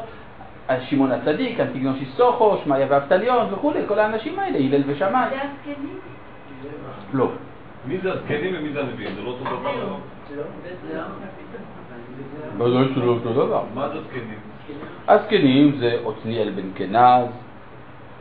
[0.68, 5.30] אז שמעון הצדיק, אנטיגנוס איסטוכו, שמעיה ואבטליון וכולי, כל האנשים האלה, הלל ושמאי.
[5.30, 6.00] זה הזקנים?
[7.14, 7.32] לא.
[7.88, 9.16] מי זה הזקנים ומי זה הנביאים?
[9.16, 9.76] זה לא אותו דבר?
[9.76, 9.98] לא?
[12.58, 13.64] בוודאי שלא אותו דבר.
[13.74, 14.40] מה זה זקנים?
[15.08, 17.30] הזקנים זה עתניאל בן קנז,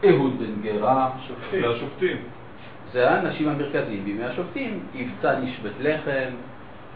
[0.04, 1.10] אהוד בן גרה,
[1.50, 2.16] זה השופטים.
[2.92, 6.30] זה האנשים המרכזיים בימי השופטים, יבצע איש בית לחם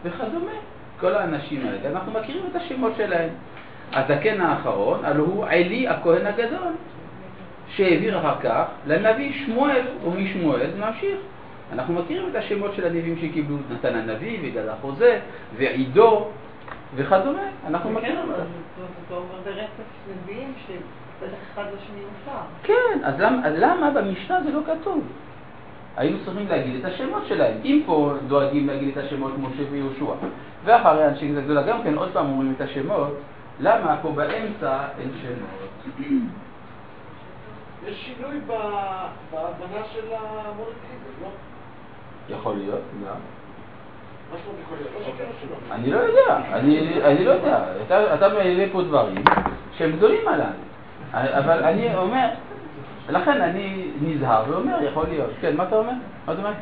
[0.03, 0.53] וכדומה.
[1.01, 3.29] כל האנשים האלה, אנחנו מכירים את השמות שלהם.
[3.93, 6.73] הזקן האחרון, הלוא הוא עלי הכהן הגדול,
[7.69, 11.19] שהעביר אחר כך לנביא שמואל, ומשמואל זה ממשיך.
[11.73, 15.19] אנחנו מכירים את השמות של הנביאים שקיבלו, נתן הנביא וגל החוזה
[15.57, 16.29] ועידו
[16.97, 18.43] וכדומה, אנחנו מכירים אבל אותם.
[19.07, 22.39] אתה אומר ברצף נביאים שבטח אחד לשני מותר.
[22.63, 25.03] כן, אז למה, אז למה במשנה זה לא כתוב?
[25.97, 27.55] היינו צריכים להגיד את השמות שלהם.
[27.65, 30.13] אם פה דואגים להגיד את השמות משה ויהושע,
[30.65, 33.15] ואחרי אנשי גדולה גם כן עוד פעם אומרים את השמות,
[33.61, 36.07] למה פה באמצע אין שמות?
[37.87, 38.41] יש שינוי
[39.31, 41.29] בהבנה של המונוטיזם, לא?
[42.29, 43.15] יכול להיות, גם.
[44.33, 45.19] מה שלא יכול להיות?
[45.21, 45.75] לא שלא?
[45.75, 47.65] אני לא יודע, אני, אני לא יודע.
[47.87, 49.25] אתה, אתה מעלה פה דברים
[49.77, 50.53] שהם גדולים עליי.
[51.13, 52.29] אבל אני אומר,
[53.09, 55.31] לכן אני נזהר ואומר, יכול להיות.
[55.41, 55.93] כן, מה אתה אומר?
[56.27, 56.53] מה אתה אומר?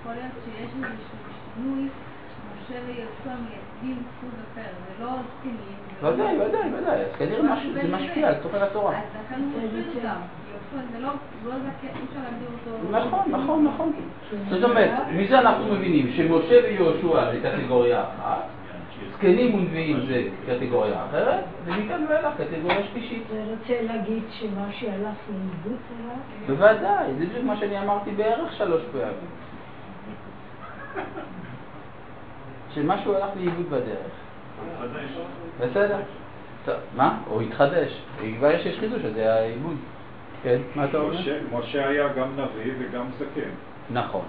[0.00, 1.18] יכול להיות שיש איזשהו
[1.54, 1.88] שינוי,
[2.52, 5.85] משה ויהושע מייצגים סוג אחר, זה לא זקנים.
[6.02, 7.00] לא- ודאי, ודאי, ודאי.
[7.00, 8.96] אז כנראה זה משפיע על תוכן התורה.
[8.96, 10.08] אז לכן הוא מפריד אותם.
[11.00, 11.08] לא,
[12.90, 13.00] לא.
[13.00, 13.92] נכון, נכון, נכון.
[14.50, 18.42] זאת אומרת, מזה אנחנו מבינים שמשה ויהושע זה קטגוריה אחת,
[19.12, 23.22] זקנים ונביאים זה קטגוריה אחרת, ומכאן ואילך קטגוריה שלישית.
[23.32, 26.16] זה רוצה להגיד שמה שהלך לאיבוד עליו?
[26.46, 29.14] בוודאי, זה בדיוק מה שאני אמרתי בערך שלוש פעמים.
[32.74, 34.25] שמשהו הלך לאיבוד בדרך.
[35.60, 35.98] בסדר?
[36.96, 37.18] מה?
[37.30, 38.00] או התחדש.
[38.38, 39.76] כבר יש חידוש, אז זה האיבוד.
[40.42, 41.20] כן, מה אתה אומר?
[41.52, 43.50] משה- היה גם נביא וגם זקן.
[43.90, 44.24] נכון.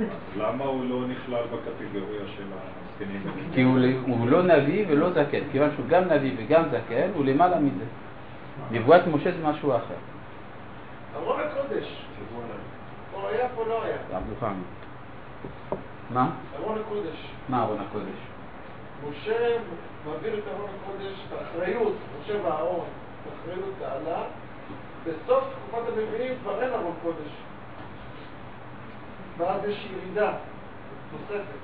[0.00, 0.06] אז
[0.36, 3.22] למה הוא לא נכלל בקטגוריה של הזקנים?
[3.54, 5.38] כי הוא, הוא לא נביא ולא זקן.
[5.52, 7.84] כיוון שהוא גם נביא וגם זקן, הוא למעלה מזה.
[8.70, 9.94] נבואת משה זה משהו אחר.
[11.16, 12.02] ארון הקודש.
[13.14, 13.96] פה היה, פה לא היה.
[16.14, 16.30] מה?
[16.58, 17.26] ארון הקודש.
[17.48, 18.18] מה ארון הקודש?
[19.06, 19.56] משה
[20.06, 22.86] מעביר את ארון הקודש, את האחריות, משה ואהרון,
[23.22, 24.22] את האחריות תעלה.
[25.04, 27.32] בסוף תקופת הנביאים כבר אין ארון קודש.
[29.38, 30.32] ואז יש ירידה
[31.12, 31.58] נוספת.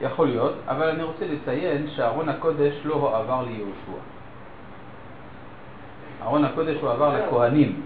[0.00, 4.02] יכול להיות, אבל אני רוצה לציין שארון הקודש לא הועבר ליהושע.
[6.22, 7.82] ארון הקודש הועבר לכהנים.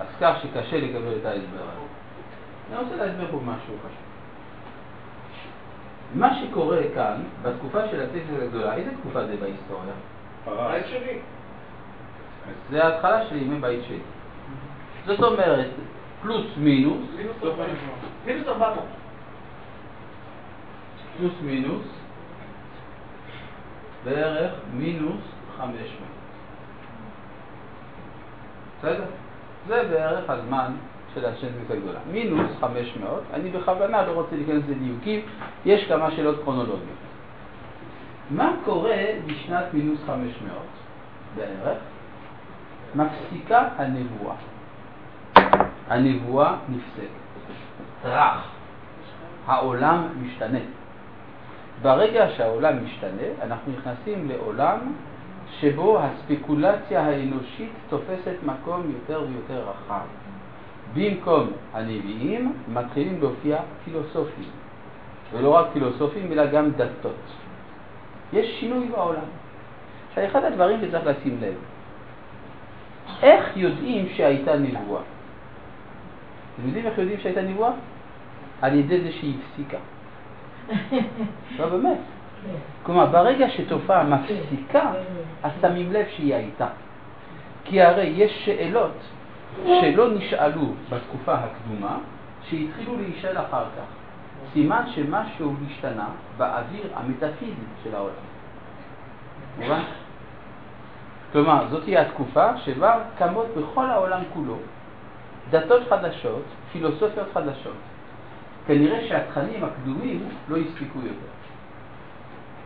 [0.00, 1.84] אז כך שקשה לקבל את ההסבר הזה.
[2.70, 4.13] אני רוצה להסביר פה משהו חשוב.
[6.14, 9.94] מה שקורה כאן, בתקופה של הציצית הגדולה, איזה תקופה זה בהיסטוריה?
[10.46, 11.18] בית שני.
[12.70, 13.98] זה ההתחלה של ימי בית שני.
[15.06, 15.70] זאת אומרת,
[16.22, 17.68] פלוס מינוס, מינוס 400.
[18.26, 18.84] מינוס 400.
[21.18, 21.86] פלוס מינוס,
[24.04, 25.22] בערך מינוס
[25.56, 25.84] 500.
[28.78, 29.04] בסדר?
[29.66, 30.72] זה בערך הזמן
[31.14, 31.98] של השנתיות הגדולה.
[32.12, 35.20] מינוס 500, אני בכוונה לא רוצה להיכנס לדיוקים,
[35.64, 37.04] יש כמה שאלות כרונולוגיות.
[38.30, 40.58] מה קורה בשנת מינוס 500
[41.36, 41.78] בערך?
[42.94, 44.36] מפסיקה הנבואה.
[45.88, 47.24] הנבואה נפסקת.
[48.02, 48.48] טראח.
[49.46, 50.58] העולם משתנה.
[51.82, 54.78] ברגע שהעולם משתנה, אנחנו נכנסים לעולם
[55.60, 60.23] שבו הספקולציה האנושית תופסת מקום יותר ויותר רחב.
[60.94, 64.50] במקום הנביאים מתחילים להופיע פילוסופים,
[65.32, 67.24] ולא רק פילוסופים אלא גם דתות.
[68.32, 69.28] יש שינוי בעולם.
[70.08, 71.54] עכשיו, אחד הדברים שצריך לשים לב,
[73.22, 75.02] איך יודעים שהייתה נבואה?
[76.54, 77.72] אתם יודעים איך יודעים שהייתה נבואה?
[78.62, 79.78] על ידי זה שהיא הפסיקה.
[81.58, 81.98] לא באמת.
[82.82, 84.92] כלומר, ברגע שתופעה מפסיקה,
[85.42, 86.66] אז שמים לב שהיא הייתה.
[87.64, 88.96] כי הרי יש שאלות
[89.62, 91.98] שלא נשאלו בתקופה הקדומה,
[92.42, 93.84] שהתחילו להישאל אחר כך.
[94.52, 98.14] סימן שמשהו השתנה באוויר המטאפיזי של העולם.
[99.58, 99.82] מובן?
[101.32, 104.56] כלומר, זאת תהיה התקופה שבה קמות בכל העולם כולו
[105.50, 107.76] דתות חדשות, פילוסופיות חדשות.
[108.66, 111.32] כנראה שהתכנים הקדומים לא הספיקו יותר.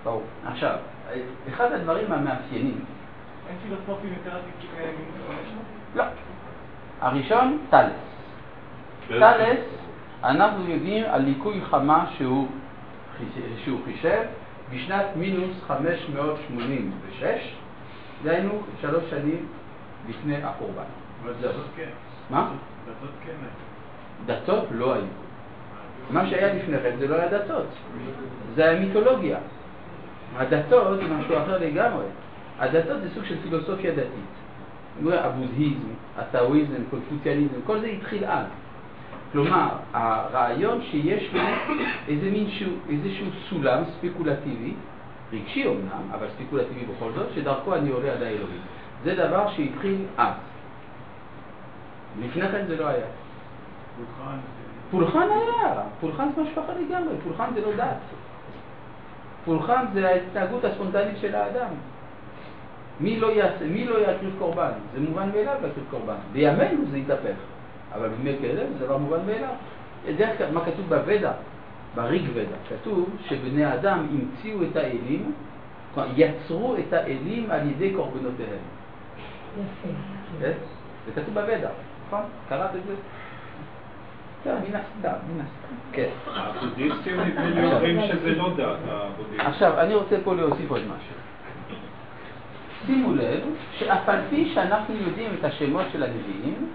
[0.05, 0.23] ברור.
[0.47, 0.77] עכשיו,
[1.49, 2.85] אחד הדברים המאפיינים...
[3.49, 4.71] אין פילוסופים יותר עתיקים
[5.95, 6.05] לא.
[7.01, 7.93] הראשון, טלס.
[9.09, 9.59] טלס,
[10.25, 12.49] אנחנו יודעים על ליקוי חמה שהוא,
[13.65, 14.23] שהוא חישב
[14.71, 17.55] בשנת מינוס 586,
[18.23, 19.47] דהיינו שלוש שנים
[20.09, 20.83] לפני החורבן.
[21.23, 21.89] אבל דתות כן.
[22.31, 22.51] מה?
[22.85, 23.33] דתות כן.
[24.27, 25.05] דתות לא היו.
[26.11, 27.67] מה שהיה לפני כן זה לא היה דתות,
[28.55, 29.39] זה היה מיתולוגיה.
[30.37, 32.05] הדתות זה משהו אחר לגמרי.
[32.59, 34.39] הדתות זה סוג של פילוסופיה דתית.
[35.07, 38.47] הבודהיזם, הטאואיזם, קונפוציאניזם, כל זה התחיל אז.
[39.33, 41.41] כלומר, הרעיון שיש לו
[42.09, 44.75] איזה מין שהוא, איזשהו סולם ספקולטיבי,
[45.33, 48.61] רגשי אמנם, אבל ספקולטיבי בכל זאת, שדרכו אני עולה עד האלוהים.
[49.05, 50.35] זה דבר שהתחיל אז.
[52.21, 53.07] לפני כן זה לא היה.
[54.91, 57.97] פולחן היה, פולחן זה משהו אחר לגמרי, פולחן זה לא דת.
[59.45, 61.71] פולחן זה ההתנהגות הספונטנית של האדם.
[63.01, 64.71] מי לא, יעשה, מי לא יקריב קורבן?
[64.95, 66.15] זה מובן מאליו להקריב קורבן.
[66.33, 67.37] בימינו זה יתהפך,
[67.95, 69.55] אבל בימי קדם זה דבר מובן מאליו.
[70.17, 71.33] דרך כלל, מה כתוב בוודה?
[71.95, 75.33] בריג ודה, כתוב שבני אדם המציאו את האלים,
[75.95, 78.63] כלומר יצרו את האלים על ידי קורבנותיהם.
[79.57, 79.89] יפה.
[80.41, 80.53] כן?
[81.07, 81.69] זה כתוב בוודה,
[82.07, 82.23] נכון?
[82.49, 82.95] קראת את זה?
[84.45, 85.75] כן, מן הסתם, מן הסתם.
[85.93, 86.09] כן.
[86.27, 89.41] הבודהיסטים נדמה לי אומרים שזה לא דת, הבודהיסטים.
[89.41, 91.15] עכשיו, אני רוצה פה להוסיף עוד משהו.
[92.89, 93.41] שימו לב
[93.79, 96.69] שאף על פי שאנחנו יודעים את השמות של הנביאים,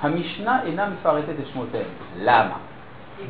[0.00, 1.84] המשנה אינה מפרטת את שמותיהם.
[2.18, 2.56] למה?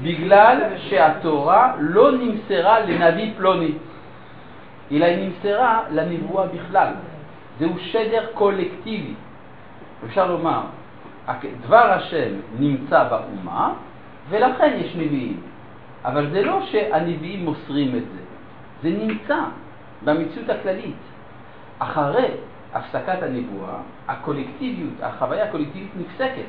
[0.03, 3.73] בגלל שהתורה לא נמסרה לנביא פלוני,
[4.93, 6.93] אלא היא נמסרה לנבואה בכלל.
[7.59, 9.15] זהו שדר קולקטיבי.
[10.07, 10.61] אפשר לומר,
[11.67, 13.73] דבר השם נמצא באומה,
[14.29, 15.41] ולכן יש נביאים.
[16.05, 18.21] אבל זה לא שהנביאים מוסרים את זה,
[18.83, 19.39] זה נמצא
[20.05, 20.95] במציאות הכללית.
[21.79, 22.31] אחרי
[22.75, 23.75] הפסקת הנבואה,
[24.09, 26.49] הקולקטיביות, החוויה הקולקטיבית נפסקת.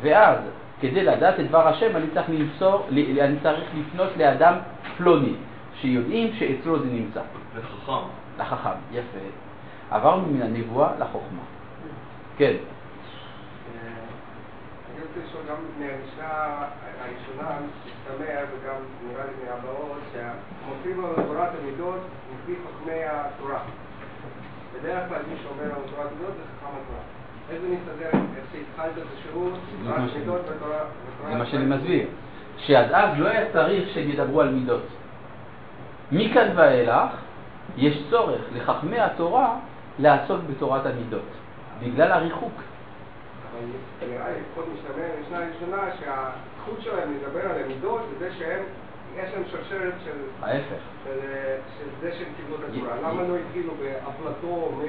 [0.00, 0.38] ואז,
[0.80, 4.54] כדי לדעת את דבר השם, אני צריך למסור, אני צריך לפנות לאדם
[4.96, 5.34] פלוני,
[5.80, 7.20] שיודעים שאצלו זה נמצא.
[7.56, 8.08] לחכם.
[8.38, 9.18] לחכם, יפה.
[9.90, 11.42] עברנו מן הנבואה לחוכמה.
[12.36, 12.54] כן.
[14.90, 16.66] אני רוצה לשאול גם מהמשנה
[17.00, 18.76] הראשונה, משתמע וגם
[19.08, 22.00] נראה לי מהבאות, שמופיעים תורת המידות
[22.34, 23.58] מפי חכמי התורה.
[24.74, 27.02] בדרך כלל מי שאומר לנו תורת המידות זה חכם התורה.
[27.50, 29.52] איך זה מסתדר, איך שהתחלת השירות,
[29.84, 30.78] תורת המידות ותורה...
[31.28, 32.06] זה מה שאני מסביר.
[32.56, 34.82] שעד אז לא היה צריך שהם ידברו על מידות.
[36.12, 37.10] מכאן ואילך
[37.76, 39.56] יש צורך לחכמי התורה
[39.98, 41.28] לעסוק בתורת המידות,
[41.82, 42.52] בגלל הריחוק.
[42.52, 43.66] אבל
[44.08, 48.62] נראה לי, לפחות משתמע במשנה הראשונה, שהזכות שלהם לדבר על המידות זה זה שהם,
[49.24, 50.18] יש להם שרשרת של...
[50.42, 50.82] ההפך.
[51.04, 52.96] של, זה שהם קיבלו את התורה.
[52.96, 54.84] למה לא התחילו באפלטו אומר,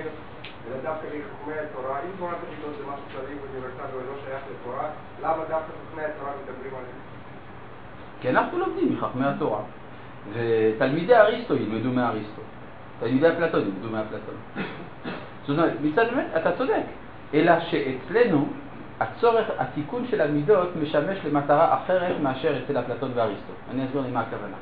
[0.68, 2.00] אלא דווקא לחכמי התורה?
[2.00, 4.90] אם תורת המידות זה משהו כללי ואוניברסלי ולא שייך לתורה,
[5.22, 7.02] למה דווקא חכמי התורה מדברים עליהם?
[8.22, 9.62] כי אנחנו לומדים מחכמי התורה.
[10.34, 12.42] ותלמידי אריסטו ילמדו מאריסטו.
[13.00, 14.36] תלמידי אפלטון ילמדו מאפלטון.
[15.48, 16.84] זאת אומרת, מצד באמת, אתה צודק.
[17.34, 18.48] אלא שאצלנו
[19.02, 23.54] הצורך, התיקון של המידות משמש למטרה אחרת מאשר אצל אפלטון ואריסטו.
[23.72, 24.56] אני אסביר לי מה הכוונה.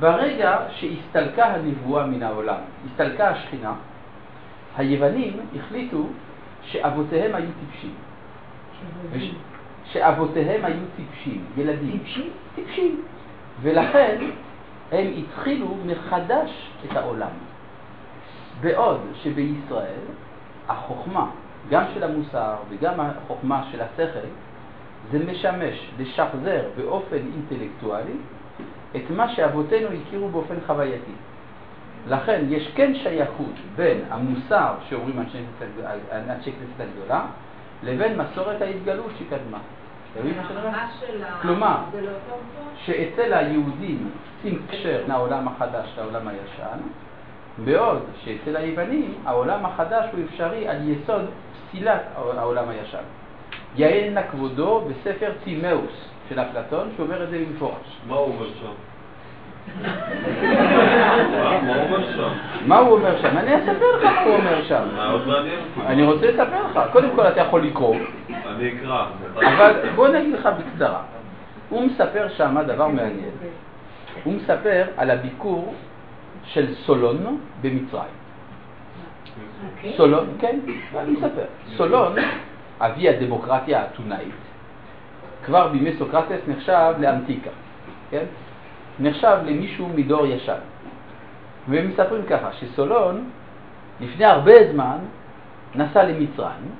[0.00, 2.58] ברגע שהסתלקה הנבואה מן העולם,
[2.90, 3.72] הסתלקה השכינה,
[4.76, 6.06] היוונים החליטו
[6.62, 7.94] שאבותיהם היו טיפשים.
[9.12, 9.34] וש-
[9.92, 11.90] שאבותיהם היו טיפשים, ילדים.
[11.98, 12.30] טיפשים?
[12.54, 13.02] טיפשים.
[13.62, 14.16] ולכן
[14.92, 16.50] הם התחילו מחדש
[16.84, 17.28] את העולם.
[18.60, 20.00] בעוד שבישראל
[20.68, 21.26] החוכמה,
[21.70, 24.28] גם של המוסר וגם החוכמה של השכל,
[25.12, 28.16] זה משמש לשחזר באופן אינטלקטואלי
[28.96, 31.12] את מה שאבותינו הכירו באופן חווייתי.
[32.08, 35.20] לכן יש כן שייכות בין המוסר שאומרים
[36.12, 37.26] אנשי כנסת הגדולה
[37.82, 39.58] לבין מסורת ההתגלות שקדמה.
[41.42, 41.76] כלומר?
[42.76, 44.10] שאצל היהודים
[44.42, 46.78] שים קשר בין העולם החדש לעולם הישן,
[47.58, 51.24] בעוד שאצל היוונים העולם החדש הוא אפשרי על יסוד
[51.68, 53.02] פסילת העולם הישן.
[53.76, 58.00] יעל נא כבודו בספר טימאוס של אפלטון, שאומר את זה במפורש.
[58.08, 58.34] מה הוא
[61.84, 62.28] אומר שם?
[62.66, 63.38] מה הוא אומר שם?
[63.38, 64.84] אני אספר לך מה הוא אומר שם.
[65.86, 66.80] אני רוצה לספר לך.
[66.92, 67.96] קודם כל אתה יכול לקרוא,
[68.46, 69.06] אני אקרא.
[69.36, 71.02] אבל בוא נגיד לך בקצרה.
[71.68, 73.30] הוא מספר שם דבר מעניין.
[74.24, 75.74] הוא מספר על הביקור
[76.46, 78.14] של סולון במצרים.
[79.96, 80.58] סולון, כן,
[80.96, 81.44] אני מספר.
[81.76, 82.16] סולון,
[82.80, 84.34] אבי הדמוקרטיה האתונאית,
[85.44, 87.50] כבר בימי סוקרטס נחשב לאנטיקה,
[88.10, 88.24] כן?
[89.00, 90.58] נחשב למישהו מדור ישן.
[91.68, 93.30] והם מספרים ככה, שסולון
[94.00, 94.98] לפני הרבה זמן
[95.74, 96.70] נסע למצרים,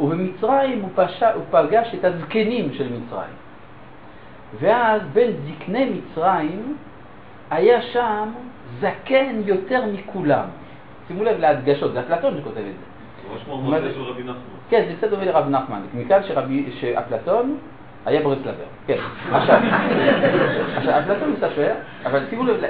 [0.00, 3.34] ובמצרים הוא, פשע, הוא פגש את הזקנים של מצרים.
[4.60, 6.76] ואז בין זקני מצרים
[7.50, 8.32] היה שם
[8.80, 10.44] זקן יותר מכולם.
[11.08, 12.90] שימו לב להדגשות, זה אפלטון שכותב את זה.
[13.30, 14.34] ממש כמו של רבי נחמן.
[14.70, 16.20] כן, זה קצת דומה לרב נחמן, מכאן
[16.80, 17.58] שאפלטון
[18.06, 18.96] היה ברסלבר, כן.
[19.32, 19.60] עכשיו,
[21.00, 21.72] אפלטון מספר,
[22.06, 22.60] אבל שימו לב,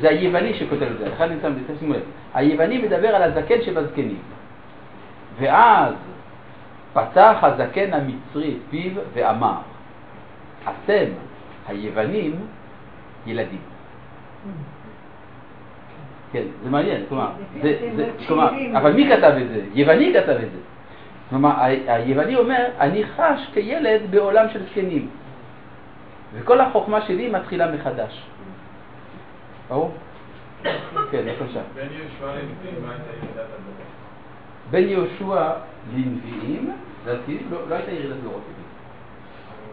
[0.00, 2.00] זה היווני שכותב את זה, שם את זה, שימו לב.
[2.34, 4.18] היווני מדבר על הזקן שבזקנים.
[5.38, 5.94] ואז
[6.92, 9.58] פתח הזקן המצרי את פיו ואמר,
[10.64, 11.04] אתם,
[11.68, 12.36] היוונים,
[13.26, 13.60] ילדים.
[16.32, 17.28] כן, זה מעניין, כלומר,
[17.62, 19.60] זה, זה, כלומר, אבל מי כתב את זה?
[19.74, 20.58] יווני כתב את זה.
[21.30, 25.08] כלומר, היווני אומר, אני חש כילד בעולם של זקנים,
[26.34, 28.22] וכל החוכמה שלי מתחילה מחדש.
[29.68, 29.90] ברור?
[30.62, 30.72] כן,
[31.12, 31.60] בבקשה.
[31.74, 33.82] בין יהושע לנביאים, מה הייתה ירידת הדורות?
[34.70, 35.50] בין יהושע
[35.94, 36.72] לנביאים,
[37.06, 38.42] לדעתי, לא לא הייתה ירידת דורות.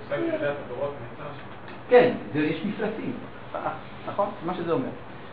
[0.09, 1.73] המושג ירידת הדורות נמצא שם.
[1.89, 3.13] כן, זה, יש מפלסים,
[3.55, 3.71] אה,
[4.07, 4.29] נכון?
[4.45, 4.89] מה שזה אומר.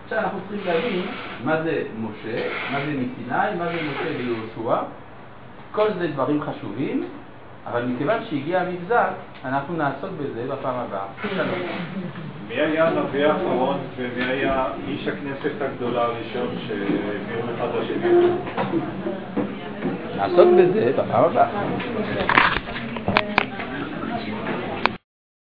[0.07, 1.07] עכשיו אנחנו צריכים להבין
[1.45, 4.83] מה זה משה, מה זה מסיני, מה זה משה ויהושע.
[5.73, 7.05] כל זה דברים חשובים,
[7.67, 9.11] אבל מכיוון שהגיע המבזק,
[9.45, 11.07] אנחנו נעסוק בזה בפעם הבאה.
[12.49, 18.29] מי היה הנביא האחרון ומי היה איש הכנסת הגדולה הראשון שהעבירו אחד לשני?
[20.17, 21.49] נעסוק בזה בפעם הבאה.